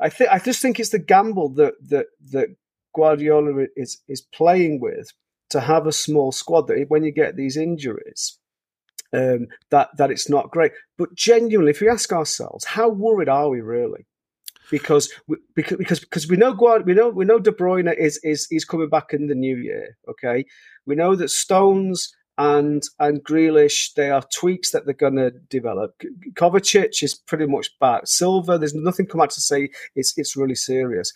[0.00, 2.48] I think I just think it's the gamble that that that
[2.94, 5.12] Guardiola is is playing with
[5.50, 8.38] to have a small squad that when you get these injuries,
[9.12, 10.72] um, that that it's not great.
[10.98, 14.06] But genuinely, if we ask ourselves, how worried are we really?
[14.70, 18.18] Because we, because because because we know Guard, we know we know De Bruyne is
[18.24, 19.98] is is coming back in the new year.
[20.08, 20.46] Okay,
[20.86, 25.92] we know that Stones and and Grealish, they are tweaks that they're going to develop.
[26.34, 28.02] Kovacic is pretty much back.
[28.06, 31.12] Silva, there's nothing come out to say it's it's really serious.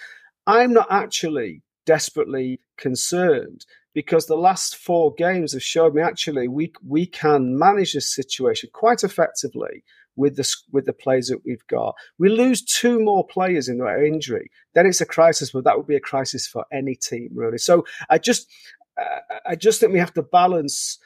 [0.46, 6.72] I'm not actually desperately concerned because the last four games have showed me actually we
[6.86, 9.82] we can manage this situation quite effectively
[10.16, 11.94] with the with the players that we've got.
[12.18, 15.52] We lose two more players in their injury, then it's a crisis.
[15.52, 17.58] But that would be a crisis for any team, really.
[17.58, 18.50] So I just
[19.00, 20.98] uh, I just think we have to balance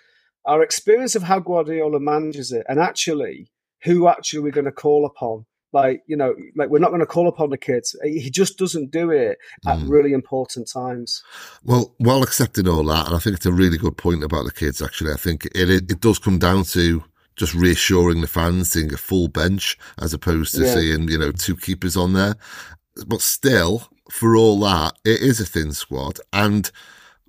[0.46, 3.50] our experience of how Guardiola manages it, and actually
[3.82, 7.06] who actually we're going to call upon like you know like we're not going to
[7.06, 9.88] call upon the kids he just doesn't do it at mm.
[9.88, 11.22] really important times
[11.64, 14.52] well while accepting all that and i think it's a really good point about the
[14.52, 17.02] kids actually i think it it, it does come down to
[17.40, 20.74] just reassuring the fans seeing a full bench as opposed to yeah.
[20.74, 22.36] seeing you know two keepers on there
[23.06, 26.70] but still for all that it is a thin squad and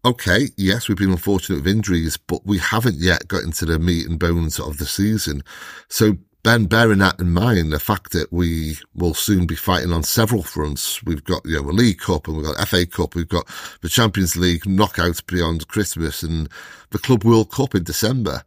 [0.04, 4.08] okay, yes, we've been unfortunate with injuries, but we haven't yet got into the meat
[4.08, 5.44] and bones of the season.
[5.90, 10.02] So Ben, bearing that in mind, the fact that we will soon be fighting on
[10.02, 13.28] several fronts, we've got you know a League Cup and we've got FA Cup, we've
[13.28, 13.48] got
[13.82, 16.50] the Champions League knockouts beyond Christmas, and
[16.90, 18.44] the Club World Cup in December.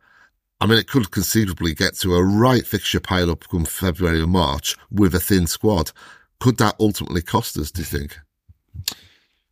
[0.64, 4.27] I mean, it could conceivably get to a right fixture pile up come February or
[4.27, 5.92] March with a thin squad.
[6.40, 7.70] Could that ultimately cost us?
[7.70, 8.18] Do you think?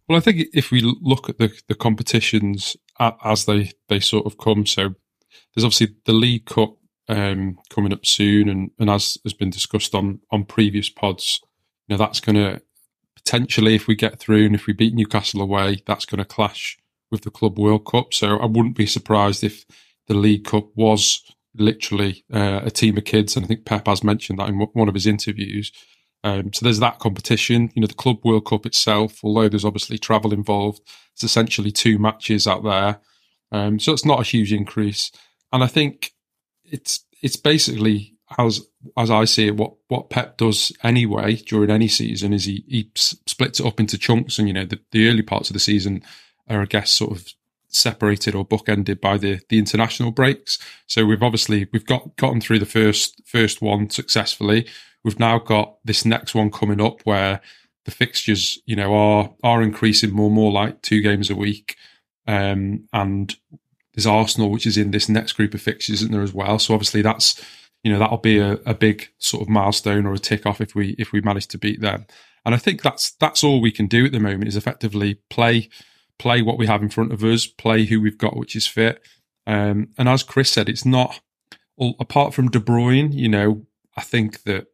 [0.08, 4.38] Well, I think if we look at the the competitions as they they sort of
[4.38, 4.94] come, so
[5.54, 6.78] there's obviously the League Cup
[7.10, 11.42] um, coming up soon, and, and as has been discussed on on previous pods,
[11.88, 12.62] you know that's going to
[13.14, 16.78] potentially, if we get through and if we beat Newcastle away, that's going to clash
[17.10, 18.14] with the Club World Cup.
[18.14, 19.66] So I wouldn't be surprised if
[20.12, 21.22] the League Cup was
[21.54, 24.88] literally uh, a team of kids, and I think Pep has mentioned that in one
[24.88, 25.72] of his interviews.
[26.24, 27.70] Um, so there's that competition.
[27.74, 30.80] You know, the Club World Cup itself, although there's obviously travel involved,
[31.14, 33.00] it's essentially two matches out there.
[33.50, 35.10] Um, so it's not a huge increase.
[35.52, 36.12] And I think
[36.64, 41.88] it's it's basically as as I see it, what what Pep does anyway during any
[41.88, 45.22] season is he he splits it up into chunks, and you know the, the early
[45.22, 46.02] parts of the season
[46.48, 47.28] are I guess sort of
[47.72, 50.58] separated or bookended by the the international breaks.
[50.86, 54.66] So we've obviously we've got gotten through the first first one successfully.
[55.04, 57.40] We've now got this next one coming up where
[57.84, 61.76] the fixtures, you know, are are increasing more and more like two games a week,
[62.26, 63.34] um, and
[63.94, 66.58] there's Arsenal, which is in this next group of fixtures, isn't there as well?
[66.58, 67.42] So obviously that's
[67.82, 70.74] you know that'll be a, a big sort of milestone or a tick off if
[70.74, 72.06] we if we manage to beat them.
[72.44, 75.68] And I think that's that's all we can do at the moment is effectively play
[76.22, 79.02] play what we have in front of us, play who we've got, which is fit.
[79.44, 81.20] Um, and as Chris said, it's not
[81.98, 83.12] apart from De Bruyne.
[83.12, 84.68] You know, I think that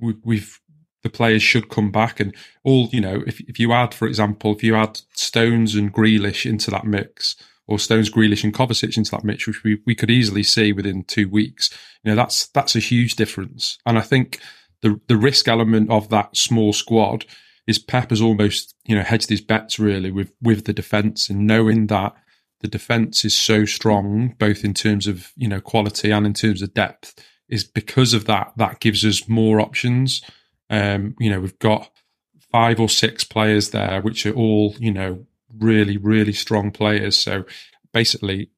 [0.00, 0.58] we, we've
[1.02, 2.88] the players should come back and all.
[2.90, 6.70] You know, if if you add, for example, if you add Stones and Grealish into
[6.70, 7.36] that mix,
[7.66, 11.04] or Stones, Grealish, and Kovacic into that mix, which we, we could easily see within
[11.04, 11.68] two weeks.
[12.02, 13.76] You know, that's that's a huge difference.
[13.84, 14.40] And I think
[14.80, 17.26] the the risk element of that small squad
[17.66, 21.46] is Pep has almost you know hedged his bets really with with the defence and
[21.46, 22.14] knowing that
[22.60, 26.62] the defence is so strong both in terms of you know quality and in terms
[26.62, 27.14] of depth
[27.48, 30.22] is because of that that gives us more options.
[30.70, 31.90] Um, you know, we've got
[32.50, 35.26] five or six players there which are all you know
[35.58, 37.18] really, really strong players.
[37.18, 37.44] So
[37.92, 38.50] basically,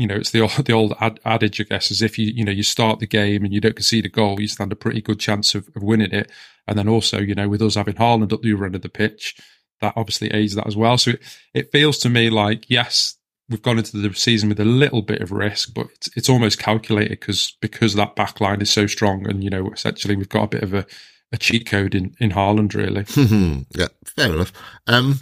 [0.00, 2.42] you know, it's the old, the old ad, adage, I guess, is if you, you
[2.42, 5.02] know, you start the game and you don't concede a goal, you stand a pretty
[5.02, 6.30] good chance of, of winning it.
[6.66, 8.88] And then also, you know, with us having Haaland up the other end of the
[8.88, 9.36] pitch,
[9.82, 10.96] that obviously aids that as well.
[10.96, 13.16] So it, it feels to me like, yes,
[13.50, 16.58] we've gone into the season with a little bit of risk, but it's, it's almost
[16.58, 20.44] calculated because because that back line is so strong, and you know, essentially we've got
[20.44, 20.86] a bit of a,
[21.32, 23.04] a cheat code in in Haaland, really.
[23.76, 24.52] yeah, fair enough.
[24.86, 25.20] Um,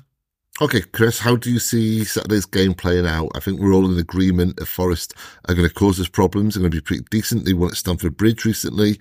[0.60, 3.30] Okay, Chris, how do you see Saturday's game playing out?
[3.36, 5.14] I think we're all in agreement that Forest
[5.48, 6.54] are going to cause us problems.
[6.54, 7.44] They're going to be pretty decent.
[7.44, 8.98] They won at Stamford Bridge recently.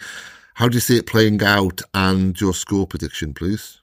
[0.54, 3.82] How do you see it playing out and your score prediction, please?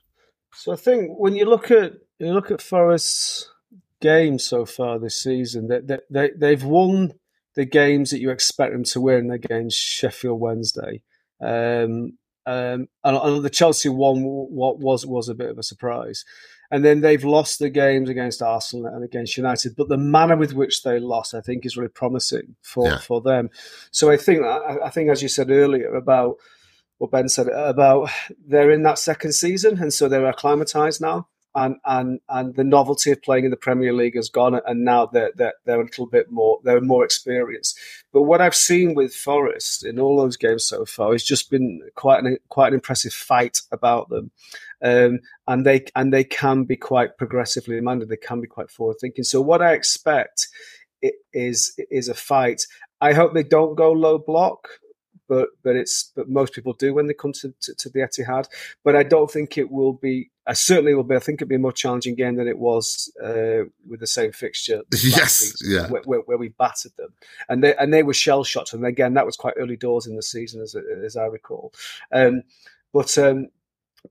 [0.53, 3.51] So I think when you look at you look at Forest's
[3.99, 7.15] games so far this season, they, they, they, they've won
[7.55, 11.01] the games that you expect them to win against Sheffield Wednesday.
[11.41, 16.23] Um, um, and, and the Chelsea one was was a bit of a surprise
[16.71, 19.75] and then they've lost the games against Arsenal and against United.
[19.75, 22.97] But the manner with which they lost, I think, is really promising for, yeah.
[22.97, 23.49] for them.
[23.91, 26.37] So I think I, think, as you said earlier about
[26.97, 28.09] what Ben said about
[28.47, 33.11] they're in that second season, and so they're acclimatized now and and and the novelty
[33.11, 36.05] of playing in the Premier League has gone, and now they're they're, they're a little
[36.05, 37.79] bit more they're more experienced.
[38.11, 41.81] But what I've seen with Forest in all those games so far has just been
[41.95, 44.31] quite an quite an impressive fight about them,
[44.85, 48.09] um, and they and they can be quite progressively minded.
[48.09, 49.23] They can be quite forward thinking.
[49.23, 50.47] So what I expect
[51.33, 52.61] is is a fight.
[53.01, 54.69] I hope they don't go low block
[55.27, 58.47] but but it's but most people do when they come to, to, to, the Etihad.
[58.83, 60.31] But I don't think it will be.
[60.47, 61.15] I certainly will be.
[61.15, 64.31] I think it'll be a more challenging game than it was uh, with the same
[64.31, 64.81] fixture.
[65.03, 67.13] Yes, season, yeah, where, where, where, we battered them,
[67.49, 68.73] and they and they were shell shocked.
[68.73, 71.73] And again, that was quite early doors in the season, as as I recall.
[72.11, 72.43] Um,
[72.93, 73.49] but um,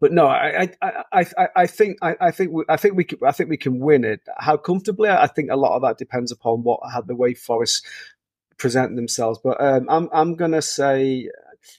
[0.00, 3.18] but no, I I, I, I think I, I think we, I think we can,
[3.24, 4.20] I think we can win it.
[4.38, 5.08] How comfortably?
[5.08, 7.86] I think a lot of that depends upon what how the way Forest
[8.58, 9.38] present themselves.
[9.42, 11.28] But um, I'm I'm gonna say,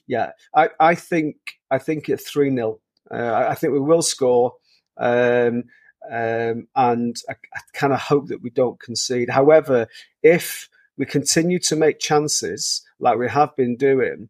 [0.06, 1.36] yeah, I, I think
[1.70, 4.54] I think it's three 0 uh, I think we will score,
[4.96, 5.64] um,
[6.10, 9.30] um, and I, I kind of hope that we don't concede.
[9.30, 9.86] However,
[10.22, 14.28] if we continue to make chances like we have been doing,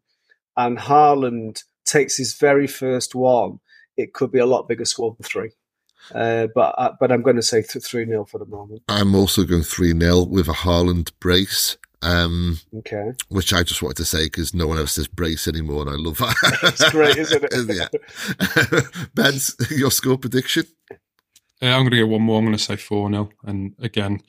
[0.55, 3.59] and Haaland takes his very first one,
[3.97, 5.51] it could be a lot bigger score than three.
[6.13, 8.83] Uh, but uh, but I'm going to say three 0 for the moment.
[8.87, 11.77] I'm also going three 0 with a Haaland brace.
[12.01, 13.11] Um, okay.
[13.29, 15.95] Which I just wanted to say because no one else says brace anymore, and I
[15.95, 16.59] love that.
[16.63, 17.89] it's great, isn't it?
[18.93, 19.05] yeah.
[19.15, 20.65] Ben's your score prediction?
[21.61, 22.37] Yeah, I'm going to get one more.
[22.37, 23.29] I'm going to say 4 0.
[23.43, 24.21] And again,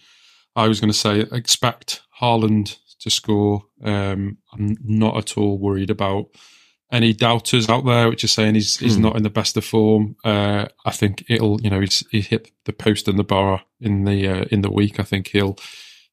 [0.56, 3.64] I was going to say expect Haaland to score.
[3.84, 6.30] Um, I'm not at all worried about
[6.90, 9.02] any doubters out there which are saying he's he's hmm.
[9.02, 10.16] not in the best of form.
[10.24, 14.04] Uh, I think it'll you know he's he hit the post and the bar in
[14.04, 14.98] the uh, in the week.
[14.98, 15.56] I think he'll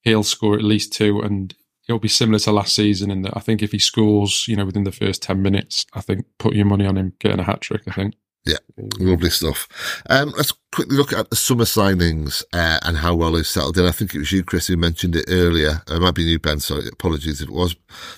[0.02, 1.54] he'll score at least two, and
[1.88, 3.10] it'll be similar to last season.
[3.10, 6.26] And I think if he scores, you know, within the first ten minutes, I think
[6.40, 7.84] put your money on him getting a hat trick.
[7.88, 8.16] I think.
[8.46, 8.58] Yeah,
[9.00, 9.68] lovely stuff.
[10.08, 13.86] Um, let's quickly look at the summer signings uh, and how well they've settled in.
[13.86, 15.82] I think it was you, Chris, who mentioned it earlier.
[15.90, 16.60] It might be you, Ben.
[16.60, 17.76] Sorry, apologies if it was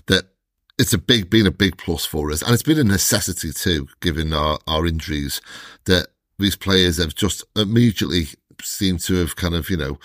[0.08, 0.26] that.
[0.80, 3.88] It's a big, been a big plus for us, and it's been a necessity too,
[4.00, 5.42] given our, our injuries,
[5.86, 6.08] that
[6.38, 8.28] these players have just immediately
[8.62, 10.00] seem to have kind of, you know,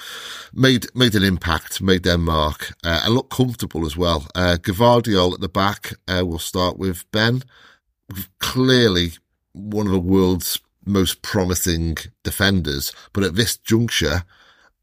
[0.52, 4.26] made made an impact, made their mark, uh, and look comfortable as well.
[4.34, 7.42] Uh, Gvardiol at the back, uh, we'll start with Ben.
[8.38, 9.12] Clearly
[9.52, 14.24] one of the world's most promising defenders, but at this juncture,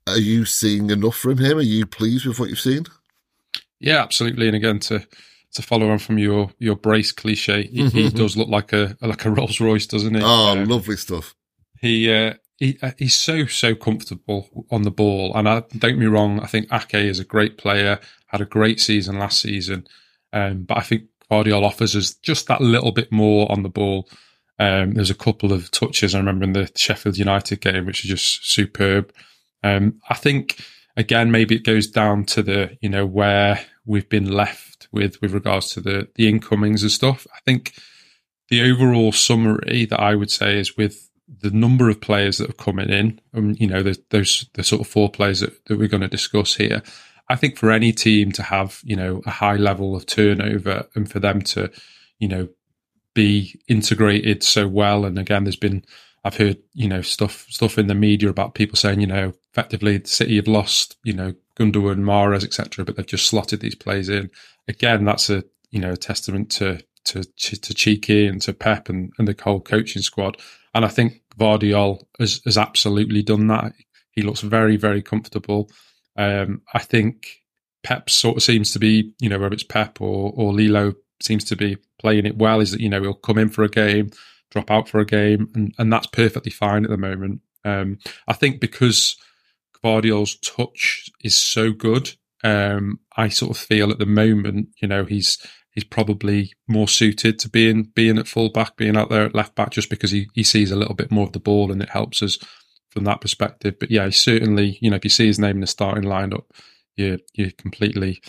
[0.08, 1.58] are you seeing enough from him?
[1.58, 2.86] Are you pleased with what you've seen?
[3.80, 4.48] Yeah, absolutely.
[4.48, 5.06] And again, to
[5.54, 9.26] to follow on from your your brace cliche, he, he does look like a like
[9.26, 10.22] a Rolls Royce, doesn't he?
[10.24, 11.36] Oh, uh, lovely stuff.
[11.80, 15.32] He uh, he, uh, he's so so comfortable on the ball.
[15.36, 18.46] And I, don't get me wrong, I think Ake is a great player, had a
[18.46, 19.88] great season last season,
[20.34, 24.10] um, but I think Gvardiol offers us just that little bit more on the ball.
[24.60, 28.10] Um, there's a couple of touches I remember in the Sheffield United game, which is
[28.10, 29.14] just superb.
[29.64, 30.60] Um, I think
[30.98, 35.34] again, maybe it goes down to the you know where we've been left with with
[35.34, 37.28] regards to the the incomings and stuff.
[37.36, 37.74] I think
[38.50, 41.10] the overall summary that I would say is with
[41.42, 44.82] the number of players that are coming in, and um, you know, those the sort
[44.82, 46.82] of four players that, that we're going to discuss here.
[47.30, 51.10] I think for any team to have, you know, a high level of turnover and
[51.10, 51.72] for them to,
[52.18, 52.50] you know,
[53.14, 55.06] be integrated so well.
[55.06, 55.86] And again, there's been,
[56.24, 59.98] I've heard, you know, stuff stuff in the media about people saying, you know, effectively
[59.98, 64.10] the City have lost, you know, Gundogan, Mahrez, etc., but they've just slotted these plays
[64.10, 64.30] in.
[64.68, 69.12] Again, that's a you know a testament to to to Txiki and to Pep and,
[69.18, 70.38] and the whole coaching squad.
[70.74, 73.74] And I think Gvardiol has, has absolutely done that.
[74.12, 75.70] He looks very, very comfortable.
[76.16, 77.42] Um, I think
[77.84, 81.44] Pep sort of seems to be, you know, whether it's Pep or, or Lillo seems
[81.46, 84.12] to be playing it well, is that, you know, he'll come in for a game,
[84.52, 87.42] drop out for a game, and, and that's perfectly fine at the moment.
[87.66, 87.98] Um,
[88.28, 89.18] I think because
[89.84, 92.12] Gvardiol's touch is so good,
[92.44, 95.38] um, I sort of feel at the moment, you know, he's
[95.72, 99.56] he's probably more suited to being being at full back, being out there at left
[99.56, 101.90] back, just because he, he sees a little bit more of the ball and it
[101.90, 102.38] helps us
[102.90, 103.76] from that perspective.
[103.80, 106.46] But yeah, certainly, you know, if you see his name in the starting lineup,
[106.96, 108.22] you're you're completely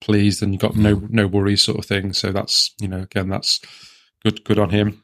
[0.00, 2.12] pleased and you've got no no worries sort of thing.
[2.12, 3.60] So that's you know, again, that's
[4.24, 5.02] good good on him.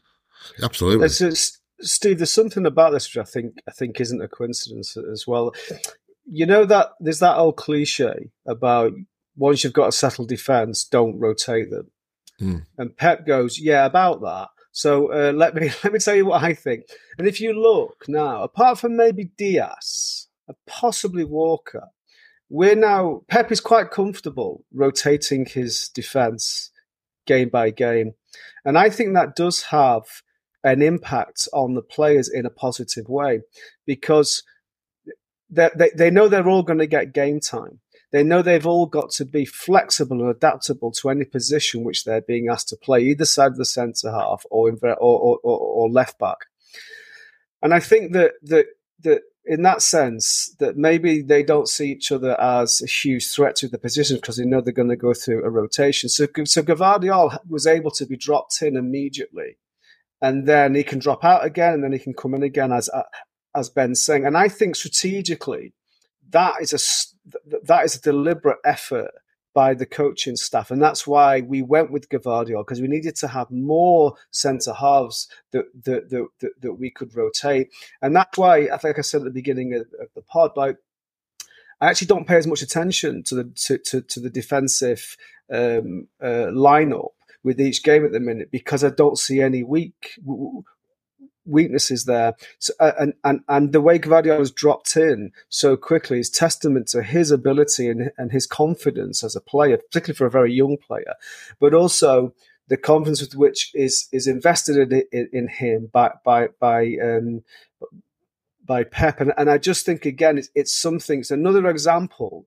[0.63, 1.09] Absolutely.
[1.09, 5.27] There's, Steve, there's something about this which I think I think isn't a coincidence as
[5.27, 5.53] well.
[6.27, 8.93] You know that there's that old cliche about
[9.37, 11.91] once you've got a settled defence, don't rotate them.
[12.41, 12.67] Mm.
[12.79, 14.49] And Pep goes, yeah, about that.
[14.73, 16.85] So uh, let me let me tell you what I think.
[17.19, 21.89] And if you look now, apart from maybe Dias, and possibly Walker,
[22.51, 26.71] we're now Pep is quite comfortable rotating his defence
[27.27, 28.15] game by game,
[28.65, 30.03] and I think that does have
[30.65, 33.43] an impact on the players in a positive way
[33.87, 34.43] because
[35.51, 37.81] they, they, know they're all going to get game time.
[38.11, 42.23] They know they've all got to be flexible and adaptable to any position which they're
[42.23, 46.19] being asked to play, either side of the centre half or, or, or, or, left
[46.19, 46.39] back.
[47.61, 48.67] And I think that that
[49.01, 53.57] that in that sense, that maybe they don't see each other as a huge threat
[53.57, 56.09] to the position because they know they're going to go through a rotation.
[56.09, 59.59] So, so Gvardiol was able to be dropped in immediately,
[60.25, 62.89] and then he can drop out again, and then he can come in again as
[63.55, 64.25] as Ben's saying.
[64.25, 65.75] And I think strategically,
[66.31, 66.81] that is a
[67.67, 69.11] that is a deliberate effort
[69.53, 73.29] by the coaching staff, and that's why we went with Gvardiol because we needed to
[73.29, 77.69] have more centre halves that that, that that, that we could rotate,
[78.01, 80.79] and that's why I think I said at the beginning of, of the pod, like
[81.83, 85.19] I actually don't pay as much attention to the to to, to the defensive
[85.53, 87.11] um, uh, lineup
[87.45, 90.19] with each game at the minute because I don't see any weak
[91.47, 92.35] weaknesses there.
[92.59, 96.89] So, uh, and, and, and the way Gvardiol has dropped in so quickly is testament
[96.89, 100.79] to his ability and, and his confidence as a player, particularly for a very young
[100.79, 101.15] player,
[101.61, 102.33] but also
[102.69, 107.45] the confidence with which is is invested in, in, in him by by by um,
[108.65, 109.21] by Pep.
[109.21, 111.21] And, and I just think again, it's, it's something.
[111.21, 112.47] It's another example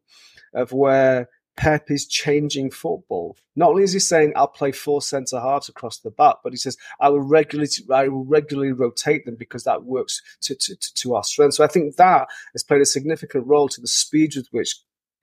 [0.55, 3.35] of where Pep is changing football.
[3.55, 6.57] Not only is he saying I'll play four centre halves across the back, but he
[6.57, 11.15] says I will regularly I will regularly rotate them because that works to, to, to
[11.15, 11.55] our strength.
[11.55, 14.75] So I think that has played a significant role to the speed with which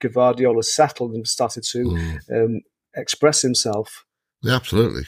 [0.03, 2.19] Gvardiol has settled and started to mm.
[2.31, 2.61] um,
[2.95, 4.05] express himself.
[4.41, 5.05] Yeah, absolutely.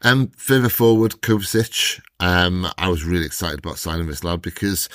[0.00, 2.00] Um, further forward, Kovacic.
[2.18, 4.88] Um, I was really excited about signing this lad because,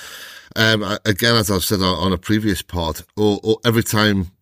[0.56, 4.32] um, again, as I've said on, on a previous pod, or, or every time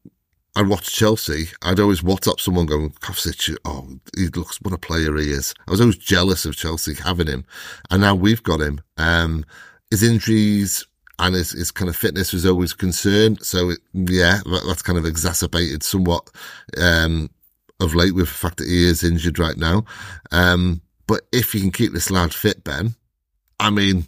[0.56, 3.86] I watched Chelsea, I'd always WhatsApp someone going, Kovacic, oh,
[4.16, 5.52] he looks, what a player he is.
[5.68, 7.44] I was always jealous of Chelsea having him.
[7.90, 8.80] And now we've got him.
[8.96, 9.44] Um,
[9.90, 10.86] his injuries
[11.18, 13.44] and his, his kind of fitness was always concerned.
[13.44, 16.30] So it, yeah, that, that's kind of exacerbated somewhat,
[16.78, 17.28] um,
[17.78, 19.84] of late with the fact that he is injured right now.
[20.32, 22.94] Um, but if you can keep this lad fit, Ben,
[23.60, 24.06] I mean,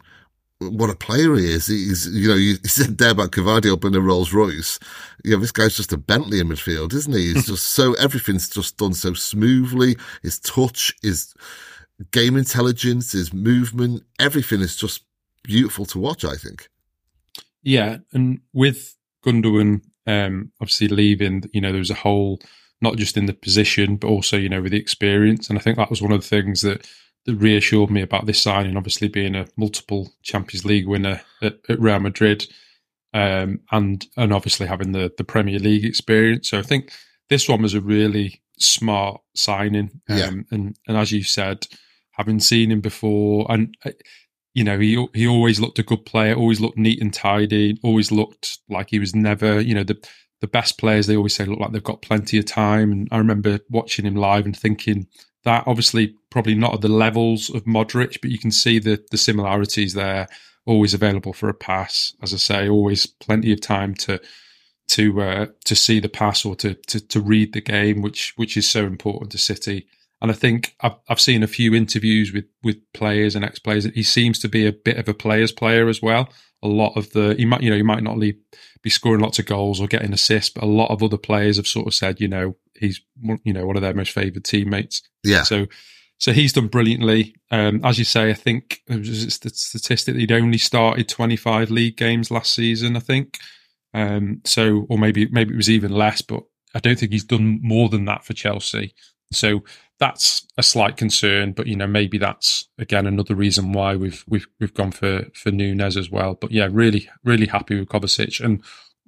[0.61, 1.67] what a player he is.
[1.67, 4.79] He's, you know, you said there about Gvardiol up in a Rolls Royce.
[5.25, 7.33] You know, this guy's just a Bentley in midfield, isn't he?
[7.33, 9.97] He's just so, everything's just done so smoothly.
[10.23, 11.35] His touch, his
[12.11, 15.05] game intelligence, his movement, everything is just
[15.45, 16.69] beautiful to watch, I think.
[17.63, 17.99] Yeah.
[18.13, 22.41] And with Gundogan, um, obviously leaving, you know, there was a whole,
[22.81, 25.49] not just in the position, but also, you know, with the experience.
[25.49, 26.89] And I think that was one of the things that
[27.27, 28.77] that reassured me about this signing.
[28.77, 32.47] Obviously, being a multiple Champions League winner at, at Real Madrid,
[33.13, 36.51] um, and and obviously having the the Premier League experience.
[36.51, 36.93] So I think
[37.29, 40.01] this one was a really smart signing.
[40.09, 40.31] Um, yeah.
[40.51, 41.67] and and as you said,
[42.13, 43.91] having seen him before, and uh,
[44.55, 48.11] you know he he always looked a good player, always looked neat and tidy, always
[48.11, 49.99] looked like he was never you know the
[50.41, 51.07] the best players.
[51.07, 52.93] They always say look like they've got plenty of time.
[52.93, 55.07] And I remember watching him live and thinking
[55.45, 59.19] that obviously probably not at the levels of Modric, but you can see the the
[59.19, 60.29] similarities there.
[60.67, 64.21] Always available for a pass, as I say, always plenty of time to
[64.89, 68.57] to uh, to see the pass or to, to to read the game, which which
[68.57, 69.87] is so important to City.
[70.21, 73.85] And I think I've, I've seen a few interviews with with players and ex players.
[73.85, 76.29] He seems to be a bit of a player's player as well.
[76.63, 79.47] A lot of the he might you know he might not be scoring lots of
[79.47, 82.29] goals or getting assists, but a lot of other players have sort of said you
[82.29, 83.01] know he's
[83.45, 85.03] you know one of their most favoured teammates.
[85.23, 85.43] Yeah.
[85.43, 85.67] So
[86.19, 87.37] so he's done brilliantly.
[87.51, 91.71] Um, as you say, I think it was the statistic that he'd only started 25
[91.71, 92.97] league games last season.
[92.97, 93.39] I think.
[93.95, 96.43] Um, so, or maybe maybe it was even less, but
[96.75, 98.95] I don't think he's done more than that for Chelsea.
[99.33, 99.63] So
[99.99, 104.47] that's a slight concern, but you know maybe that's again another reason why we've we've
[104.61, 106.35] we've gone for for Nunes as well.
[106.35, 108.63] But yeah, really really happy with Kovacic, and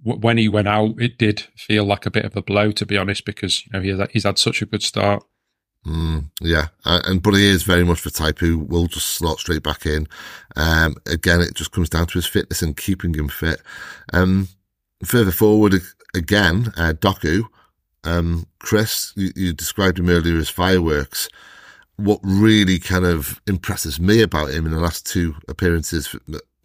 [0.04, 2.86] w- when he went out, it did feel like a bit of a blow to
[2.86, 5.24] be honest, because you know he he's had such a good start.
[5.87, 9.62] Mm, yeah, and but he is very much the type who will just slot straight
[9.62, 10.07] back in.
[10.57, 13.62] Um, again, it just comes down to his fitness and keeping him fit.
[14.12, 14.49] Um,
[15.03, 15.74] further forward
[16.14, 17.45] again, uh, Doku,
[18.05, 21.28] um, Chris, you, you, described him earlier as fireworks.
[21.97, 26.14] What really kind of impresses me about him in the last two appearances,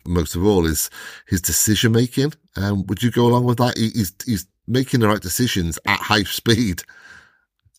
[0.06, 0.90] most of all, is
[1.28, 2.34] his decision making.
[2.56, 3.78] Um, would you go along with that?
[3.78, 6.84] He, he's he's making the right decisions at high speed.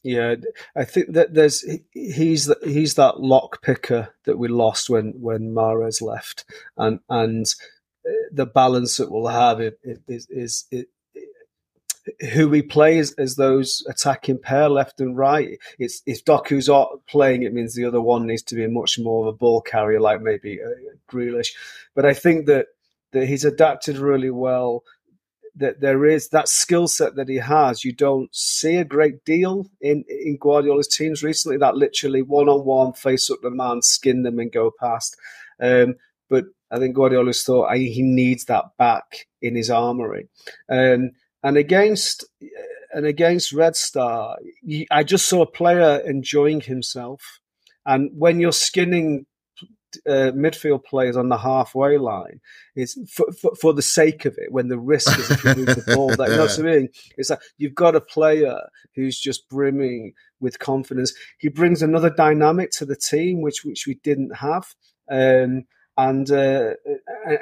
[0.06, 0.36] Yeah,
[0.76, 6.00] I think that there's he's he's that lock picker that we lost when when Mahrez
[6.00, 6.44] left,
[6.76, 7.44] and and
[8.30, 10.86] the balance that we'll have is, is, is
[12.30, 15.58] who we play as, as, those attacking pair left and right.
[15.76, 19.26] It's if Doku's not playing, it means the other one needs to be much more
[19.26, 20.68] of a ball carrier, like maybe uh,
[21.10, 21.52] Grealish.
[21.96, 22.66] But I think that
[23.10, 24.84] that he's adapted really well.
[25.58, 27.84] That there is that skill set that he has.
[27.84, 31.56] You don't see a great deal in in Guardiola's teams recently.
[31.56, 35.16] That literally one on one, face up the man, skin them, and go past.
[35.60, 35.96] Um,
[36.28, 40.28] but I think Guardiola's thought he needs that back in his armory.
[40.68, 42.24] Um, and against
[42.92, 44.38] and against Red Star,
[44.90, 47.40] I just saw a player enjoying himself.
[47.84, 49.26] And when you're skinning
[50.06, 52.40] uh, midfield players on the halfway line,
[52.74, 54.52] is for, for, for, the sake of it.
[54.52, 56.88] When the risk is if you move the ball, that, you know what I mean?
[57.16, 58.58] It's like you've got a player
[58.94, 61.14] who's just brimming with confidence.
[61.38, 64.74] He brings another dynamic to the team, which which we didn't have.
[65.10, 65.64] Um,
[65.98, 66.74] and uh,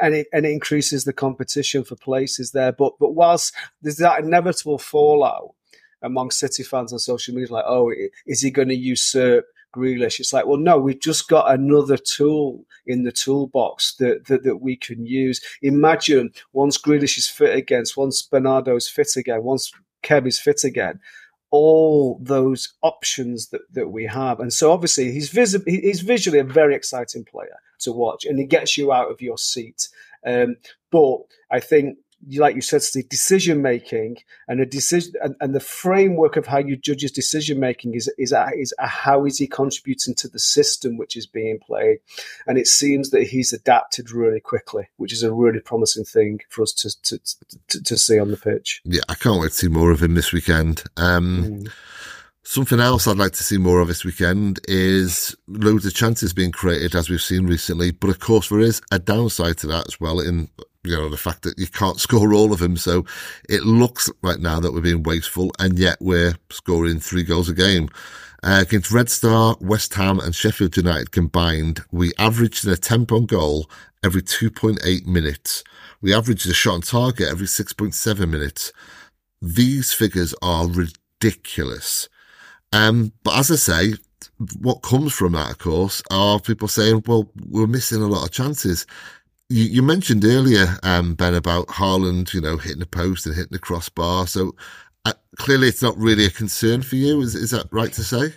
[0.00, 2.72] and it and it increases the competition for places there.
[2.72, 5.54] But but whilst there's that inevitable fallout
[6.02, 7.92] among City fans on social media, like, oh,
[8.26, 10.20] is he going to usurp Grealish?
[10.20, 14.58] It's like, well, no, we've just got another tool in the toolbox that, that, that
[14.58, 15.40] we can use.
[15.62, 19.72] Imagine once Grealish is fit again, once Bernardo's fit again, once
[20.02, 21.00] Kev is fit again,
[21.50, 24.40] all those options that, that we have.
[24.40, 28.44] And so obviously he's vis- he's visually a very exciting player to watch and he
[28.44, 29.88] gets you out of your seat.
[30.26, 30.56] Um,
[30.90, 31.18] but
[31.50, 31.98] I think
[32.32, 34.18] like you said, Steve, decision making
[34.48, 38.12] and a decision and, and, the framework of how you judge his decision making is
[38.18, 41.98] is, a, is how is he contributing to the system which is being played,
[42.46, 46.62] and it seems that he's adapted really quickly, which is a really promising thing for
[46.62, 47.20] us to to,
[47.68, 48.80] to, to see on the pitch.
[48.84, 50.84] Yeah, I can't wait to see more of him this weekend.
[50.96, 51.72] Um, mm.
[52.46, 56.52] Something else I'd like to see more of this weekend is loads of chances being
[56.52, 57.90] created, as we've seen recently.
[57.90, 60.20] But of course, there is a downside to that as well.
[60.20, 60.50] In
[60.84, 63.04] you know the fact that you can't score all of them, so
[63.48, 67.54] it looks right now that we're being wasteful, and yet we're scoring three goals a
[67.54, 67.88] game.
[68.42, 73.24] Uh, against Red Star, West Ham, and Sheffield United combined, we averaged an attempt on
[73.24, 73.70] goal
[74.04, 75.64] every 2.8 minutes.
[76.02, 78.70] We averaged a shot on target every 6.7 minutes.
[79.40, 82.10] These figures are ridiculous.
[82.74, 83.94] Um, but as I say,
[84.60, 88.30] what comes from that, of course, are people saying, well, we're missing a lot of
[88.30, 88.86] chances.
[89.48, 93.52] You, you mentioned earlier, um, Ben, about Haaland, you know, hitting the post and hitting
[93.52, 94.26] the crossbar.
[94.26, 94.54] So
[95.04, 97.20] uh, clearly it's not really a concern for you.
[97.20, 98.34] Is, is that right to say?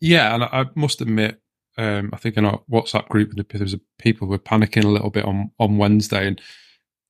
[0.00, 0.34] Yeah.
[0.34, 1.40] And I must admit,
[1.78, 5.24] um, I think in our WhatsApp group, there was people were panicking a little bit
[5.24, 6.26] on, on Wednesday.
[6.28, 6.40] And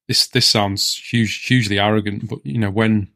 [0.09, 3.09] this, this sounds huge, hugely arrogant, but you know, when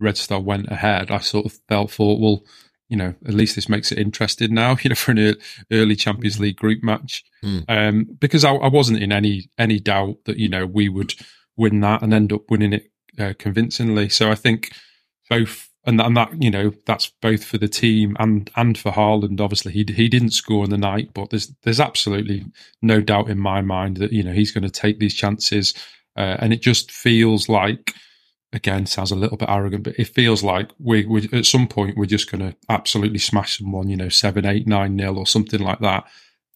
[0.00, 2.42] Red Star went ahead, I sort of felt, thought, well,
[2.88, 5.36] you know, at least this makes it interesting now, you know, for an
[5.72, 7.24] early Champions League group match.
[7.44, 7.64] Mm.
[7.68, 11.14] Um, because I, I, wasn't in any any doubt that you know we would
[11.56, 14.08] win that and end up winning it uh, convincingly.
[14.08, 14.72] So I think
[15.28, 18.92] both and that, and that you know that's both for the team and and for
[18.92, 19.40] Haaland.
[19.40, 22.46] Obviously, he he didn't score in the night, but there's there's absolutely
[22.80, 25.74] no doubt in my mind that you know he's going to take these chances,
[26.16, 27.94] uh, and it just feels like
[28.54, 31.98] again sounds a little bit arrogant, but it feels like we we at some point
[31.98, 35.60] we're just going to absolutely smash someone, you know, seven, eight, nine nil or something
[35.60, 36.04] like that.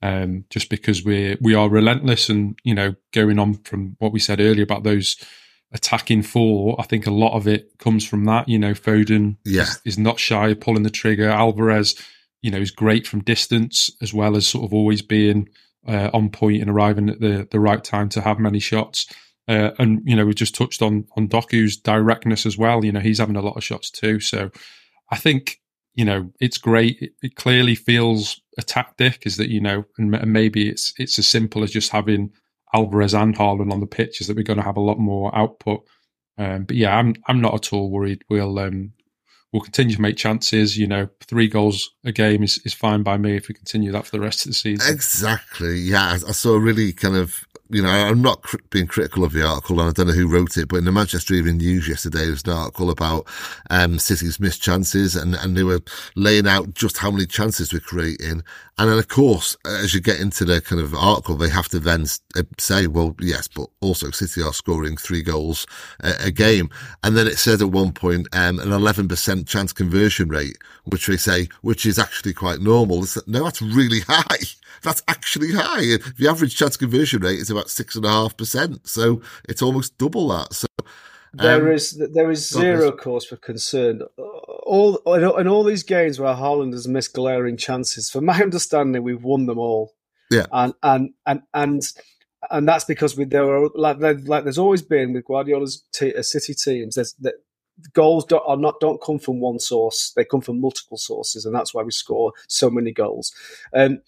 [0.01, 4.21] Um, just because we we are relentless and you know going on from what we
[4.21, 5.17] said earlier about those
[5.73, 8.49] attacking four, I think a lot of it comes from that.
[8.49, 9.63] You know, Foden yeah.
[9.63, 11.29] is, is, not shy of pulling the trigger.
[11.29, 11.95] Alvarez,
[12.43, 15.49] you know, is great from distance as well as sort of always being
[15.87, 19.13] uh, on point and arriving at the the right time to have many shots.
[19.49, 22.85] Uh, and you know, we just touched on on Doku's directness as well.
[22.85, 24.21] You know, he's having a lot of shots too.
[24.21, 24.51] So
[25.11, 25.61] I think
[25.95, 26.99] you know it's great.
[27.01, 31.19] It, it clearly feels a tactic is that you know, and, and maybe it's it's
[31.19, 32.31] as simple as just having
[32.75, 35.35] Alvarez and Haaland on the pitch is that we're going to have a lot more
[35.35, 35.83] output.
[36.37, 38.25] Um, but yeah, I'm I'm not at all worried.
[38.29, 38.93] We'll um,
[39.53, 40.77] we'll continue to make chances.
[40.77, 44.05] You know, three goals a game is, is fine by me if we continue that
[44.05, 44.93] for the rest of the season.
[44.93, 45.79] Exactly.
[45.79, 49.33] Yeah, I saw a really kind of you know, I'm not cr- being critical of
[49.33, 51.89] the article, and I don't know who wrote it, but in the Manchester Evening News
[51.89, 53.27] yesterday, there was an article about
[53.71, 55.81] um, City's missed chances, and, and they were
[56.15, 58.43] laying out just how many chances we're creating.
[58.79, 61.81] And then, of course, as you get into the kind of article, they have to
[61.81, 62.07] then
[62.37, 65.67] uh, say, well, yes, but also City are scoring three goals
[66.01, 66.71] a, a game.
[67.03, 71.17] And then it said at one point um, an 11% chance conversion rate, which they
[71.17, 73.03] say, which is actually quite normal.
[73.03, 74.47] It's, no, that's really high.
[74.83, 75.99] That's actually high.
[76.17, 78.87] The average chance conversion rate is about six and a half percent.
[78.89, 80.55] So it's almost double that.
[80.55, 80.67] So
[81.35, 84.03] there um, is there is zero cause for concern.
[84.17, 89.25] All in all these games where Haaland has missed glaring chances, from my understanding, we've
[89.25, 89.95] won them all.
[90.31, 91.83] Yeah, and and and and
[92.51, 96.23] and that's because we there are like, like there's always been with Guardiola's t- uh,
[96.23, 96.95] City teams.
[96.95, 97.35] There's that
[97.93, 101.55] goals don't, are not don't come from one source; they come from multiple sources, and
[101.55, 103.35] that's why we score so many goals.
[103.75, 104.01] Um,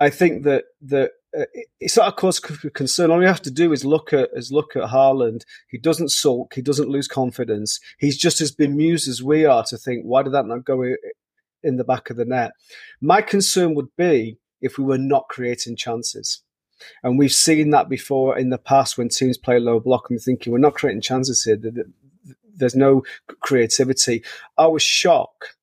[0.00, 1.44] I think that that uh,
[1.80, 3.10] it's not a cause of concern.
[3.10, 5.42] All you have to do is look at is look at Haaland.
[5.68, 6.54] He doesn't sulk.
[6.54, 7.80] He doesn't lose confidence.
[7.98, 10.82] He's just as bemused as we are to think, why did that not go
[11.62, 12.52] in the back of the net?
[13.00, 16.42] My concern would be if we were not creating chances.
[17.02, 20.20] And we've seen that before in the past when teams play low block and we're
[20.20, 21.58] thinking we're not creating chances here.
[22.56, 23.02] There's no
[23.40, 24.22] creativity.
[24.58, 25.56] Our shock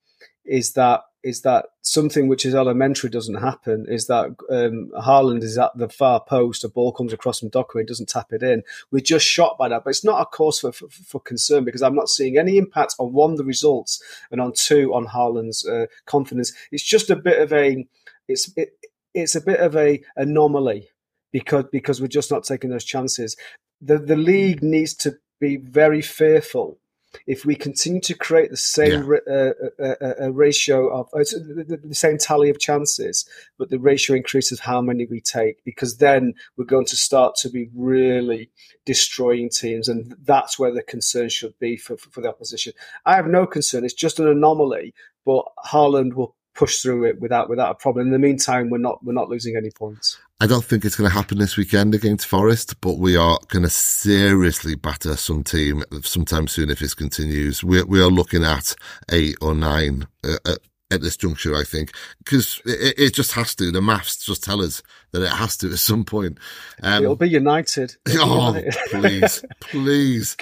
[0.46, 5.58] is that is that something which is elementary doesn't happen is that um, Haaland is
[5.58, 8.64] at the far post, a ball comes across from Doku, he doesn't tap it in.
[8.92, 11.82] We're just shot by that, but it's not a cause for, for, for concern because
[11.82, 14.02] I'm not seeing any impact on one, the results,
[14.32, 16.54] and on two, on Haaland's uh, confidence.
[16.72, 17.86] It's just a bit of a,
[18.28, 18.70] it's, it,
[19.14, 20.90] it's a bit of a anomaly
[21.32, 23.36] because, because we're just not taking those chances.
[23.82, 26.81] The, the league needs to be very fearful
[27.28, 29.18] if we continue to create the same yeah.
[29.28, 33.80] uh, uh, uh, uh ratio of uh, the, the, same tally of chances, but the
[33.80, 38.50] ratio increases how many we take, because then we're going to start to be really
[38.86, 42.74] destroying teams, and that's where the concern should be for, for, for the opposition.
[43.06, 44.94] I have no concern; it's just an anomaly,
[45.26, 48.08] but Haaland will push through it without without a problem.
[48.08, 50.18] In the meantime, we're not we're not losing any points.
[50.42, 53.62] I don't think it's going to happen this weekend against Forest, but we are going
[53.62, 57.64] to seriously batter some team sometime soon if this continues.
[57.64, 58.74] We, we are looking at
[59.12, 60.58] eight or nine uh, at,
[60.90, 63.72] at, this juncture, I think, because it, it, just has to.
[63.72, 64.82] The maths just tell us
[65.12, 66.40] that it has to at some point.
[66.82, 67.98] Um, It'll be United.
[68.10, 68.76] Oh, United.
[68.90, 70.38] please, please.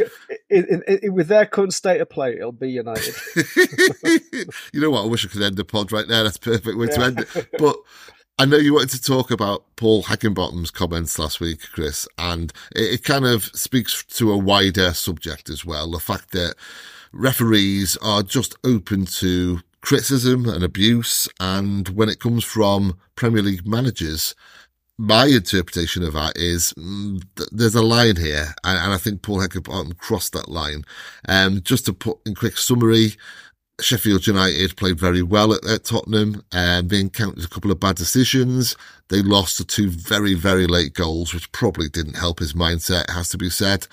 [0.50, 3.16] In, in, in, with their current state of play, it'll be United.
[4.72, 5.04] you know what?
[5.04, 6.24] I wish I could end the pod right there.
[6.24, 6.96] That's perfect way yeah.
[6.96, 7.50] to end it.
[7.58, 7.76] But
[8.40, 12.94] I know you wanted to talk about Paul Heckingbottom's comments last week, Chris, and it,
[12.94, 15.92] it, kind of speaks to a wider subject as well.
[15.92, 16.56] The fact that
[17.12, 21.28] referees are just open to criticism and abuse.
[21.42, 24.36] And when it comes from Premier League managers,
[24.98, 28.54] my interpretation of that is mm, th- there's a line here.
[28.64, 30.86] And, and, I think Paul Heckingbottom crossed that line.
[31.28, 33.18] Um, just to put in quick summary,
[33.82, 37.96] Sheffield United played very well at, at Tottenham and they encountered a couple of bad
[37.96, 38.76] decisions.
[39.10, 43.30] They lost to two very, very late goals, which probably didn't help his mindset, has
[43.30, 43.88] to be said.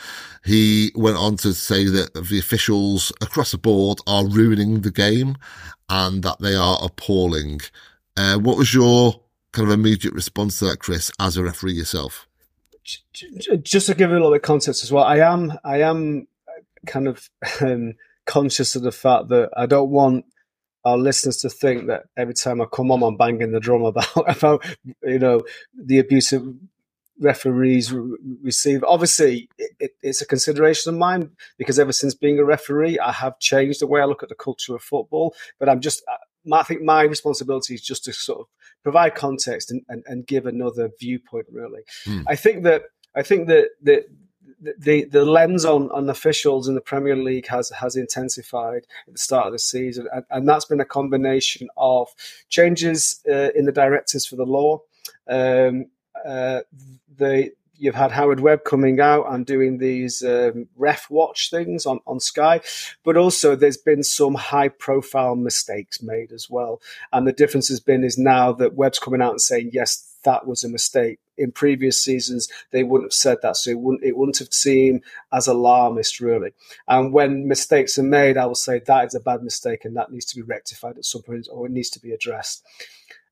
[0.44, 5.36] He went on to say that the officials across the board are ruining the game
[5.88, 7.60] and that they are appalling.
[8.16, 9.20] Uh, what was your
[9.52, 12.26] kind of immediate response to that, Chris, as a referee yourself?
[13.62, 16.28] Just to give a little bit of context as well, I am, I am
[16.86, 17.28] kind of,
[17.60, 17.94] um,
[18.26, 20.24] conscious of the fact that I don't want
[20.84, 24.06] our listeners to think that every time I come on, I'm banging the drum about
[24.36, 24.64] about
[25.02, 25.42] you know
[25.74, 26.46] the abusive
[27.18, 28.84] referees re- receive.
[28.84, 33.38] Obviously, it, it's a consideration of mine because ever since being a referee, I have
[33.38, 35.34] changed the way I look at the culture of football.
[35.58, 36.02] But I'm just,
[36.52, 38.46] I think my responsibility is just to sort of
[38.82, 41.46] provide context and, and, and give another viewpoint.
[41.50, 42.22] Really, hmm.
[42.28, 42.82] I think that
[43.14, 44.04] I think that that
[44.60, 49.18] the the lens on, on officials in the Premier League has has intensified at the
[49.18, 52.08] start of the season, and, and that's been a combination of
[52.48, 54.80] changes uh, in the directives for the law,
[55.28, 55.86] um,
[56.24, 56.60] uh,
[57.16, 62.00] the you've had Howard Webb coming out and doing these um, ref watch things on,
[62.06, 62.60] on Sky,
[63.04, 66.80] but also there's been some high profile mistakes made as well.
[67.12, 70.46] And the difference has been is now that Webb's coming out and saying, yes, that
[70.46, 71.18] was a mistake.
[71.38, 75.02] In previous seasons, they wouldn't have said that, so it wouldn't it wouldn't have seemed
[75.30, 76.54] as alarmist, really.
[76.88, 80.10] And when mistakes are made, I will say that is a bad mistake, and that
[80.10, 82.64] needs to be rectified at some point, or it needs to be addressed.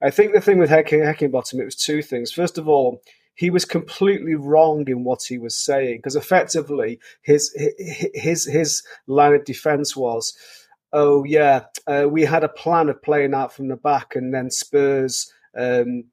[0.03, 2.31] I think the thing with Heckingbottom, it was two things.
[2.31, 3.01] First of all,
[3.35, 7.55] he was completely wrong in what he was saying because effectively his
[8.15, 10.37] his his line of defense was,
[10.93, 14.51] "Oh yeah, uh, we had a plan of playing out from the back, and then
[14.51, 16.05] Spurs um,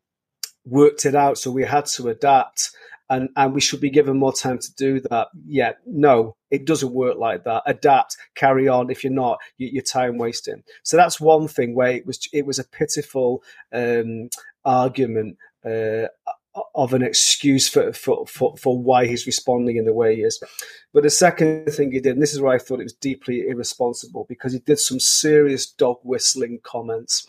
[0.66, 2.72] worked it out, so we had to adapt."
[3.10, 5.28] And, and we should be given more time to do that.
[5.46, 7.62] Yeah, no, it doesn't work like that.
[7.66, 8.90] Adapt, carry on.
[8.90, 10.64] If you're not, you, are time wasting.
[10.84, 13.44] So that's one thing where it was it was a pitiful
[13.74, 14.30] um,
[14.64, 16.08] argument uh,
[16.76, 20.42] of an excuse for, for, for, for, why he's responding in the way he is.
[20.94, 23.48] But the second thing he did, and this is where I thought it was deeply
[23.48, 27.26] irresponsible, because he did some serious dog whistling comments.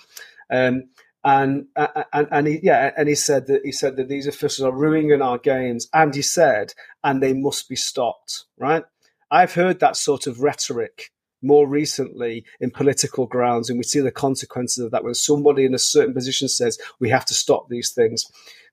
[0.50, 0.84] Um,
[1.24, 1.66] and,
[2.12, 5.22] and and he yeah and he said that he said that these officials are ruining
[5.22, 8.82] our games and he said and they must be stopped right
[9.30, 14.10] i've heard that sort of rhetoric more recently in political grounds and we see the
[14.10, 17.92] consequences of that when somebody in a certain position says we have to stop these
[17.92, 18.24] things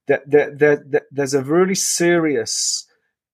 [0.07, 0.59] that, that,
[0.91, 2.85] that there's a really serious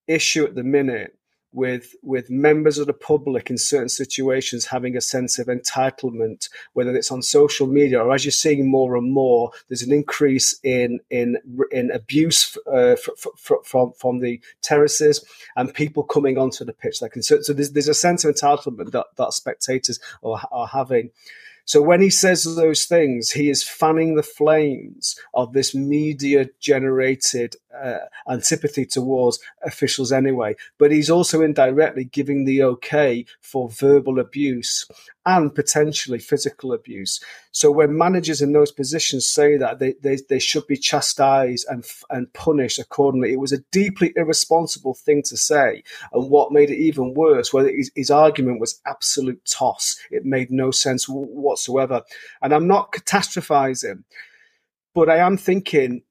[0.07, 1.18] issue at the minute
[1.55, 6.95] with with members of the public in certain situations having a sense of entitlement, whether
[6.95, 10.99] it's on social media or as you're seeing more and more, there's an increase in
[11.09, 11.38] in
[11.72, 12.95] in abuse uh,
[13.63, 15.24] from from the terraces
[15.55, 16.97] and people coming onto the pitch.
[17.22, 21.11] So, so there's there's a sense of entitlement that that spectators are, are having.
[21.66, 27.55] So when he says those things, he is fanning the flames of this media generated
[27.84, 30.55] uh, antipathy towards officials anyway.
[30.78, 34.86] But he's also indirectly giving the okay for verbal abuse
[35.26, 37.19] and potentially physical abuse.
[37.51, 41.84] So when managers in those positions say that they, they, they should be chastised and,
[42.09, 45.84] and punished accordingly, it was a deeply irresponsible thing to say.
[46.13, 49.97] And what made it even worse, whether his, his argument was absolute toss.
[50.11, 52.03] It made no sense whatsoever.
[52.41, 54.03] And I'm not catastrophizing,
[54.93, 56.03] but I am thinking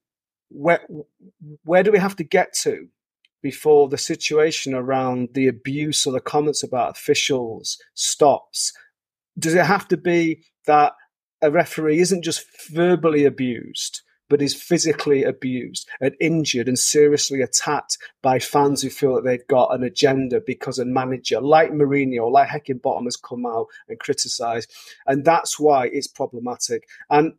[0.48, 0.86] where
[1.64, 2.88] where do we have to get to
[3.42, 8.72] before the situation around the abuse or the comments about officials stops?
[9.38, 10.94] Does it have to be that
[11.42, 17.98] a referee isn't just verbally abused, but is physically abused and injured and seriously attacked
[18.22, 22.48] by fans who feel that they've got an agenda because a manager like Mourinho, like
[22.48, 24.72] Heckingbottom has come out and criticised.
[25.06, 26.88] And that's why it's problematic.
[27.10, 27.34] And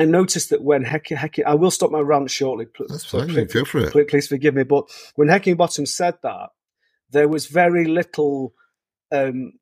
[0.00, 2.66] I noticed that when Hecking, Hecking I will stop my rant shortly.
[2.88, 3.28] That's fine.
[3.28, 3.92] Please, go for it.
[3.92, 6.48] Please, please, forgive me, but when Heckingbottom said that,
[7.10, 8.54] there was very little
[9.12, 9.52] um,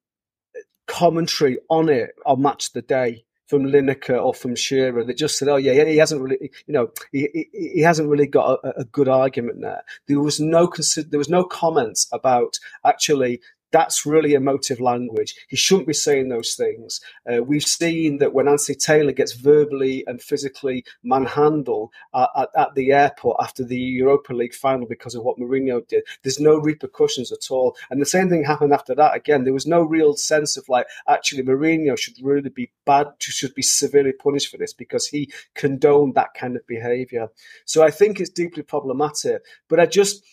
[0.87, 5.49] commentary on it on Match the Day from Lineker or from Shearer that just said,
[5.49, 8.85] "Oh yeah, he hasn't really, you know, he, he, he hasn't really got a, a,
[8.85, 14.35] good argument there." There was no consider, there was no comments about actually that's really
[14.35, 15.35] emotive language.
[15.49, 17.01] He shouldn't be saying those things.
[17.31, 22.75] Uh, we've seen that when Anthony Taylor gets verbally and physically manhandled at, at, at,
[22.75, 27.33] the airport after the Europa League final because of what Mourinho did, there's no repercussions
[27.33, 27.77] at all.
[27.91, 29.17] And the same thing happened after that.
[29.17, 33.55] Again, there was no real sense of like, actually, Mourinho should really be bad, should
[33.55, 37.29] be severely punished for this because he condoned that kind of behaviour.
[37.65, 39.43] So I think it's deeply problematic.
[39.69, 40.25] But I just,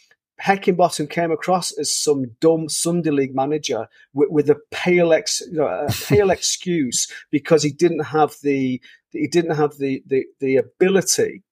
[0.41, 5.57] Heckingbottom came across as some dumb Sunday League manager with, with a pale ex, you
[5.57, 8.81] know, a pale excuse because he didn't have the
[9.11, 11.43] he didn't have the, the the ability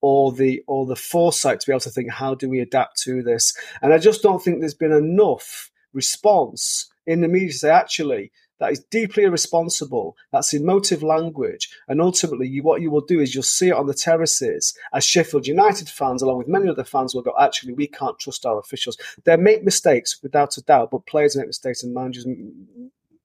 [0.00, 3.22] or the or the foresight to be able to think how do we adapt to
[3.22, 3.56] this.
[3.82, 8.30] And I just don't think there's been enough response in the media to say actually
[8.58, 10.16] that is deeply irresponsible.
[10.32, 11.70] That's emotive language.
[11.86, 15.04] And ultimately, you, what you will do is you'll see it on the terraces as
[15.04, 18.58] Sheffield United fans, along with many other fans, will go, actually, we can't trust our
[18.58, 18.96] officials.
[19.24, 22.26] They make mistakes, without a doubt, but players make mistakes and managers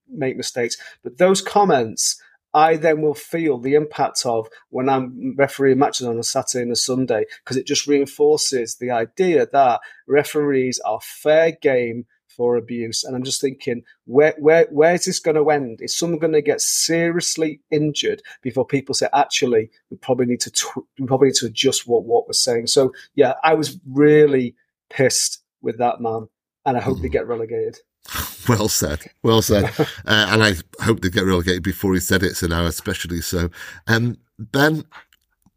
[0.09, 0.77] make mistakes.
[1.03, 2.21] But those comments
[2.53, 6.71] I then will feel the impact of when I'm refereeing matches on a Saturday and
[6.71, 12.05] a Sunday because it just reinforces the idea that referees are fair game
[12.35, 13.03] for abuse.
[13.03, 15.79] And I'm just thinking, where where where is this going to end?
[15.81, 20.51] Is someone going to get seriously injured before people say, actually, we probably need to
[20.51, 22.67] tw- we probably need to adjust what what we're saying?
[22.67, 24.55] So yeah, I was really
[24.89, 26.27] pissed with that man,
[26.65, 27.03] and I hope mm.
[27.03, 27.79] they get relegated.
[28.49, 28.99] Well said.
[29.23, 29.71] Well said.
[29.79, 33.49] uh, and I hope they get relegated before he said it, so now especially so.
[33.87, 34.83] Um, Ben,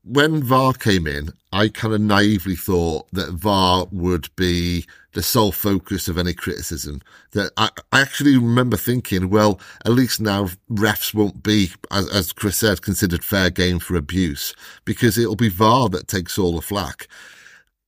[0.06, 5.50] when VAR came in, I kind of naively thought that VAR would be the sole
[5.50, 7.02] focus of any criticism.
[7.32, 12.32] That I, I actually remember thinking, well, at least now refs won't be, as, as
[12.32, 14.54] Chris said, considered fair game for abuse
[14.84, 17.08] because it'll be VAR that takes all the flack.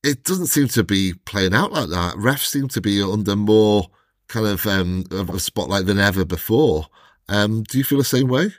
[0.03, 2.15] It doesn't seem to be playing out like that.
[2.15, 3.87] Refs seem to be under more
[4.27, 6.87] kind of um, of a spotlight than ever before.
[7.29, 8.51] Um, do you feel the same way?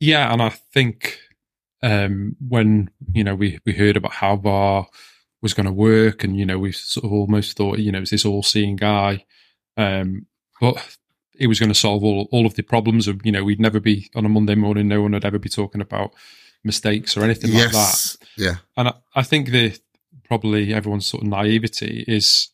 [0.00, 1.18] Yeah, and I think
[1.82, 4.86] um, when you know we we heard about how VAR
[5.40, 8.10] was going to work, and you know we sort of almost thought you know is
[8.10, 9.24] this all seeing guy,
[9.76, 10.26] um,
[10.60, 10.96] but
[11.38, 13.08] it was going to solve all all of the problems.
[13.08, 15.48] Of you know we'd never be on a Monday morning, no one would ever be
[15.48, 16.12] talking about
[16.64, 17.72] mistakes or anything yes.
[17.72, 18.42] like that.
[18.42, 19.78] Yeah, and I, I think the
[20.24, 22.50] probably everyone's sort of naivety is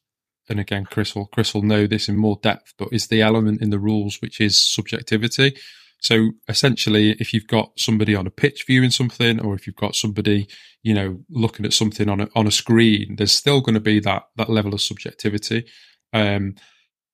[0.48, 3.62] and again, Chris will Chris will know this in more depth, but is the element
[3.62, 5.56] in the rules which is subjectivity.
[6.04, 9.96] So essentially, if you've got somebody on a pitch viewing something, or if you've got
[9.96, 10.46] somebody,
[10.82, 14.00] you know, looking at something on a on a screen, there's still going to be
[14.00, 15.64] that that level of subjectivity,
[16.12, 16.56] um,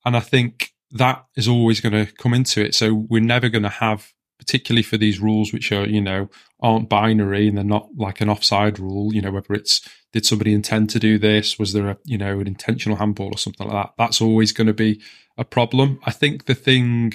[0.05, 2.75] and I think that is always going to come into it.
[2.75, 6.29] So we're never going to have, particularly for these rules which are you know
[6.61, 9.15] aren't binary and they're not like an offside rule.
[9.15, 11.61] You know, whether it's did somebody intend to do this?
[11.61, 13.95] Was there a you know an intentional handball or something like that?
[13.99, 15.01] That's always going to be
[15.39, 16.01] a problem.
[16.05, 17.13] I think the thing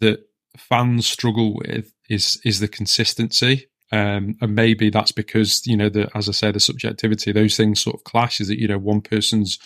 [0.00, 0.27] that
[0.58, 3.68] fans struggle with is is the consistency.
[3.90, 7.80] Um, and maybe that's because you know the as I say the subjectivity those things
[7.80, 9.58] sort of clash is that you know one person's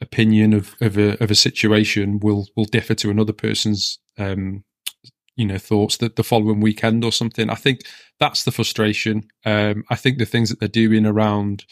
[0.00, 4.62] opinion of of a of a situation will will differ to another person's um,
[5.36, 7.50] you know thoughts that the following weekend or something.
[7.50, 7.80] I think
[8.20, 9.28] that's the frustration.
[9.44, 11.64] Um, I think the things that they're doing around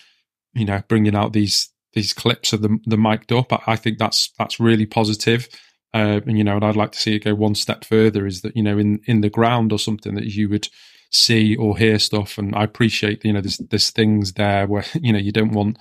[0.54, 3.98] you know bringing out these these clips of the the mic'd up, I, I think
[3.98, 5.48] that's that's really positive.
[5.94, 8.26] Uh, and you know, and I'd like to see it go one step further.
[8.26, 10.68] Is that you know in in the ground or something that you would
[11.10, 12.36] see or hear stuff.
[12.36, 15.78] And I appreciate you know there's there's things there where you know you don't want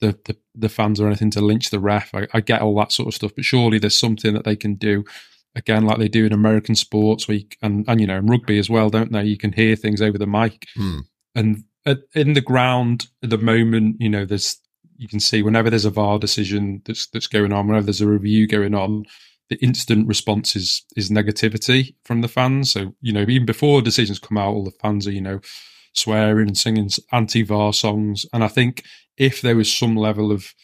[0.00, 2.14] the the, the fans or anything to lynch the ref.
[2.14, 4.74] I, I get all that sort of stuff, but surely there's something that they can
[4.74, 5.04] do
[5.54, 8.68] again, like they do in American sports, week and and you know in rugby as
[8.68, 9.24] well, don't they?
[9.24, 11.00] You can hear things over the mic, hmm.
[11.34, 14.58] and at, in the ground at the moment, you know, there's
[14.96, 18.08] you can see whenever there's a VAR decision that's that's going on, whenever there's a
[18.08, 19.04] review going on,
[19.50, 22.72] the instant response is is negativity from the fans.
[22.72, 25.40] So you know, even before decisions come out, all the fans are you know
[25.94, 28.24] swearing and singing anti-VAR songs.
[28.32, 28.84] And I think
[29.18, 30.54] if there was some level of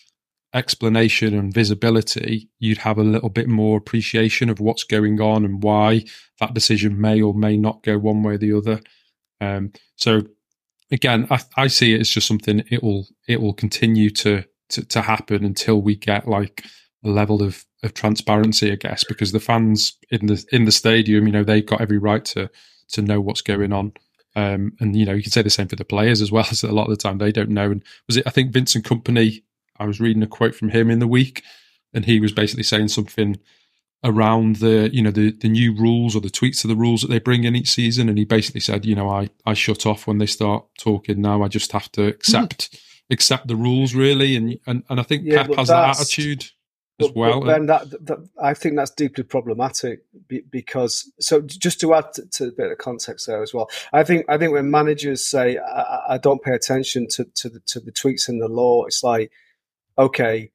[0.55, 5.63] explanation and visibility, you'd have a little bit more appreciation of what's going on and
[5.63, 6.05] why
[6.41, 8.81] that decision may or may not go one way or the other.
[9.41, 10.23] Um, so
[10.91, 14.85] again, I, I, see it as just something it will it will continue to, to
[14.87, 16.65] to happen until we get like
[17.05, 21.27] a level of of transparency, I guess, because the fans in the in the stadium,
[21.27, 22.51] you know, they've got every right to
[22.91, 23.93] to know what's going on.
[24.35, 26.47] Um, and you know, you can say the same for the players as well.
[26.51, 27.71] As a lot of the time they don't know.
[27.71, 28.27] And was it?
[28.27, 29.43] I think Vincent Kompany.
[29.81, 31.45] I was reading a quote from him in the week,
[31.95, 33.39] and he was basically saying something
[34.05, 37.09] around the you know the the new rules or the tweaks to the rules that
[37.09, 38.09] they bring in each season.
[38.09, 41.21] And he basically said, you know, I I shut off when they start talking.
[41.21, 42.73] Now I just have to accept.
[42.73, 42.81] Mm.
[43.11, 46.45] Accept the rules, really, and and, and I think yeah, Pep has that attitude
[47.01, 47.41] as well.
[47.41, 50.01] But then that, that, I think that's deeply problematic
[50.51, 53.71] because so just to add to, to, a bit of context there as well.
[53.93, 57.61] I think I think when managers say I, I don't pay attention to to the,
[57.67, 59.31] to the tweaks in the law, it's like
[59.99, 60.51] okay,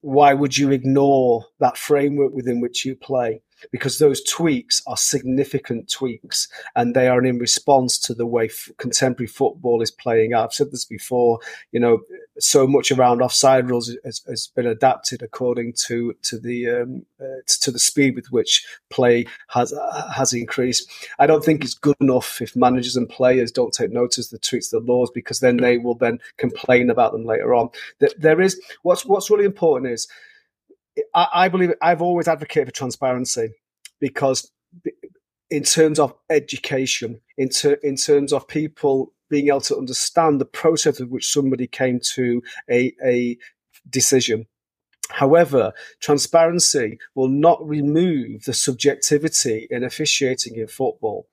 [0.00, 3.42] why would you ignore that framework within which you play?
[3.70, 8.70] Because those tweaks are significant tweaks and they are in response to the way f-
[8.78, 10.44] contemporary football is playing out.
[10.44, 11.40] I've said this before,
[11.72, 12.00] you know,
[12.38, 17.40] so much around offside rules has, has been adapted according to to the um, uh,
[17.60, 20.90] to the speed with which play has uh, has increased.
[21.18, 24.38] I don't think it's good enough if managers and players don't take notice of the
[24.38, 27.70] tweaks the laws because then they will then complain about them later on.
[28.18, 30.08] There is what's what's really important is
[31.14, 33.50] I, I believe I've always advocated for transparency
[34.00, 34.50] because
[35.50, 40.44] in terms of education, in, ter- in terms of people being able to understand the
[40.44, 43.36] process of which somebody came to a, a
[43.88, 44.46] decision.
[45.10, 51.26] However, transparency will not remove the subjectivity in officiating in football.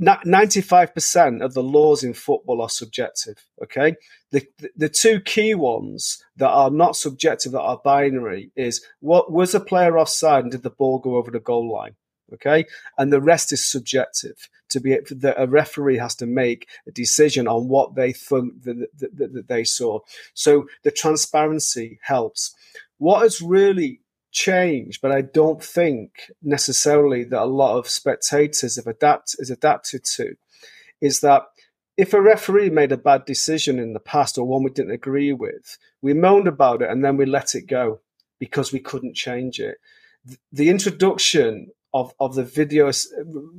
[0.00, 3.44] 95% of the laws in football are subjective.
[3.62, 3.96] Okay.
[4.30, 9.30] The, the, the two key ones that are not subjective, that are binary, is what
[9.30, 11.96] was a player offside and did the ball go over the goal line?
[12.32, 12.64] Okay.
[12.96, 14.48] And the rest is subjective.
[14.70, 18.88] To be that a referee has to make a decision on what they think that,
[18.98, 19.98] that, that, that they saw.
[20.32, 22.54] So the transparency helps.
[22.98, 24.00] What has really
[24.30, 30.04] change, but I don't think necessarily that a lot of spectators have adapt is adapted
[30.16, 30.34] to,
[31.00, 31.44] is that
[31.96, 35.32] if a referee made a bad decision in the past or one we didn't agree
[35.32, 38.00] with, we moaned about it and then we let it go
[38.38, 39.76] because we couldn't change it.
[40.52, 42.90] The introduction of, of the video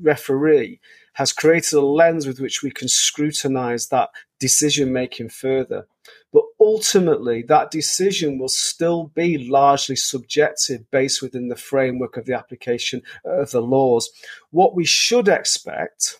[0.02, 0.80] referee
[1.14, 4.10] has created a lens with which we can scrutinize that
[4.40, 5.88] decision making further.
[6.34, 12.34] But ultimately, that decision will still be largely subjective based within the framework of the
[12.34, 14.10] application of the laws.
[14.52, 16.20] What we should expect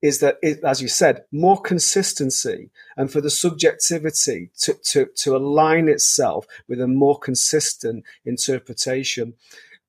[0.00, 5.36] is that, it, as you said, more consistency and for the subjectivity to, to, to
[5.36, 9.34] align itself with a more consistent interpretation.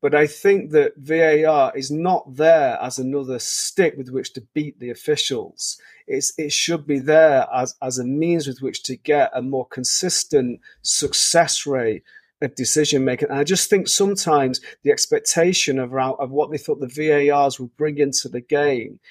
[0.01, 4.79] But I think that VAR is not there as another stick with which to beat
[4.79, 5.77] the officials.
[6.07, 9.67] It's, it should be there as, as a means with which to get a more
[9.67, 12.03] consistent success rate
[12.41, 13.29] of decision making.
[13.29, 17.75] And I just think sometimes the expectation of, of what they thought the VARs would
[17.75, 19.01] bring into the game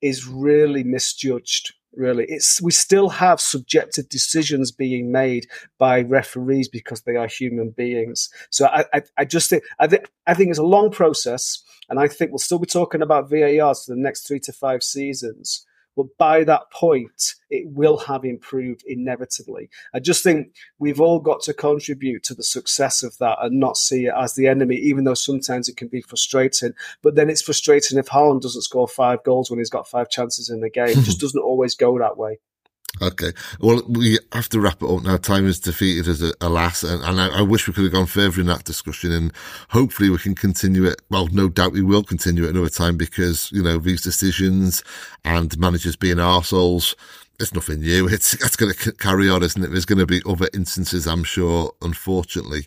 [0.00, 2.24] is really misjudged really.
[2.28, 5.46] It's we still have subjective decisions being made
[5.78, 8.30] by referees because they are human beings.
[8.50, 11.98] So I, I, I just think I think I think it's a long process, and
[11.98, 15.66] I think we'll still be talking about VARs for the next three to five seasons.
[15.96, 19.68] But by that point, it will have improved inevitably.
[19.94, 23.76] I just think we've all got to contribute to the success of that and not
[23.76, 26.72] see it as the enemy, even though sometimes it can be frustrating.
[27.02, 30.48] But then it's frustrating if Haaland doesn't score five goals when he's got five chances
[30.48, 30.88] in the game.
[30.88, 32.38] it just doesn't always go that way.
[33.00, 33.32] Okay.
[33.58, 35.16] Well, we have to wrap it up now.
[35.16, 38.06] Time is defeated as a, alas, and, and I, I, wish we could have gone
[38.06, 39.32] further in that discussion and
[39.70, 41.00] hopefully we can continue it.
[41.08, 44.84] Well, no doubt we will continue it another time because, you know, these decisions
[45.24, 46.94] and managers being arseholes,
[47.40, 48.08] it's nothing new.
[48.08, 49.70] It's, it's going to carry on, isn't it?
[49.70, 52.66] There's going to be other instances, I'm sure, unfortunately.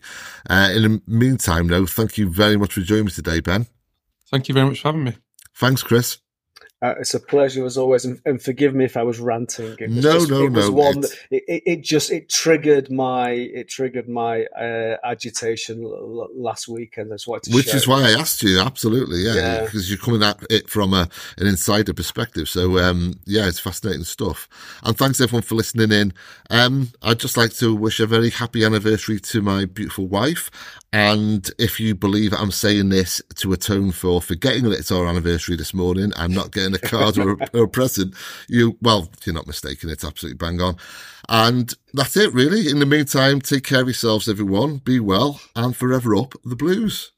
[0.49, 3.67] Uh, in the meantime, though, thank you very much for joining me today, Ben.
[4.31, 5.15] Thank you very much for having me.
[5.53, 6.17] Thanks, Chris.
[6.81, 9.77] Uh, it's a pleasure as always, and, and, forgive me if I was ranting.
[9.79, 10.75] It was no, just, no, it was no.
[10.75, 16.67] One that, it, it, just it triggered my it triggered my uh, agitation l- last
[16.67, 17.11] weekend.
[17.11, 17.39] That's why.
[17.49, 18.59] Which is why I asked you.
[18.59, 21.07] Absolutely, yeah, yeah, because you're coming at it from a,
[21.37, 22.49] an insider perspective.
[22.49, 24.49] So um, yeah, it's fascinating stuff.
[24.83, 26.13] And thanks everyone for listening in.
[26.49, 30.51] Um, I'd just like to wish a very happy anniversary to my beautiful wife.
[30.95, 35.57] And if you believe I'm saying this to atone for forgetting that it's our anniversary
[35.57, 38.15] this morning, I'm not getting a card or, a, or a present.
[38.47, 39.89] You, well, you're not mistaken.
[39.89, 40.77] It's absolutely bang on.
[41.27, 42.69] And that's it, really.
[42.69, 44.77] In the meantime, take care of yourselves, everyone.
[44.77, 47.11] Be well and forever up the blues.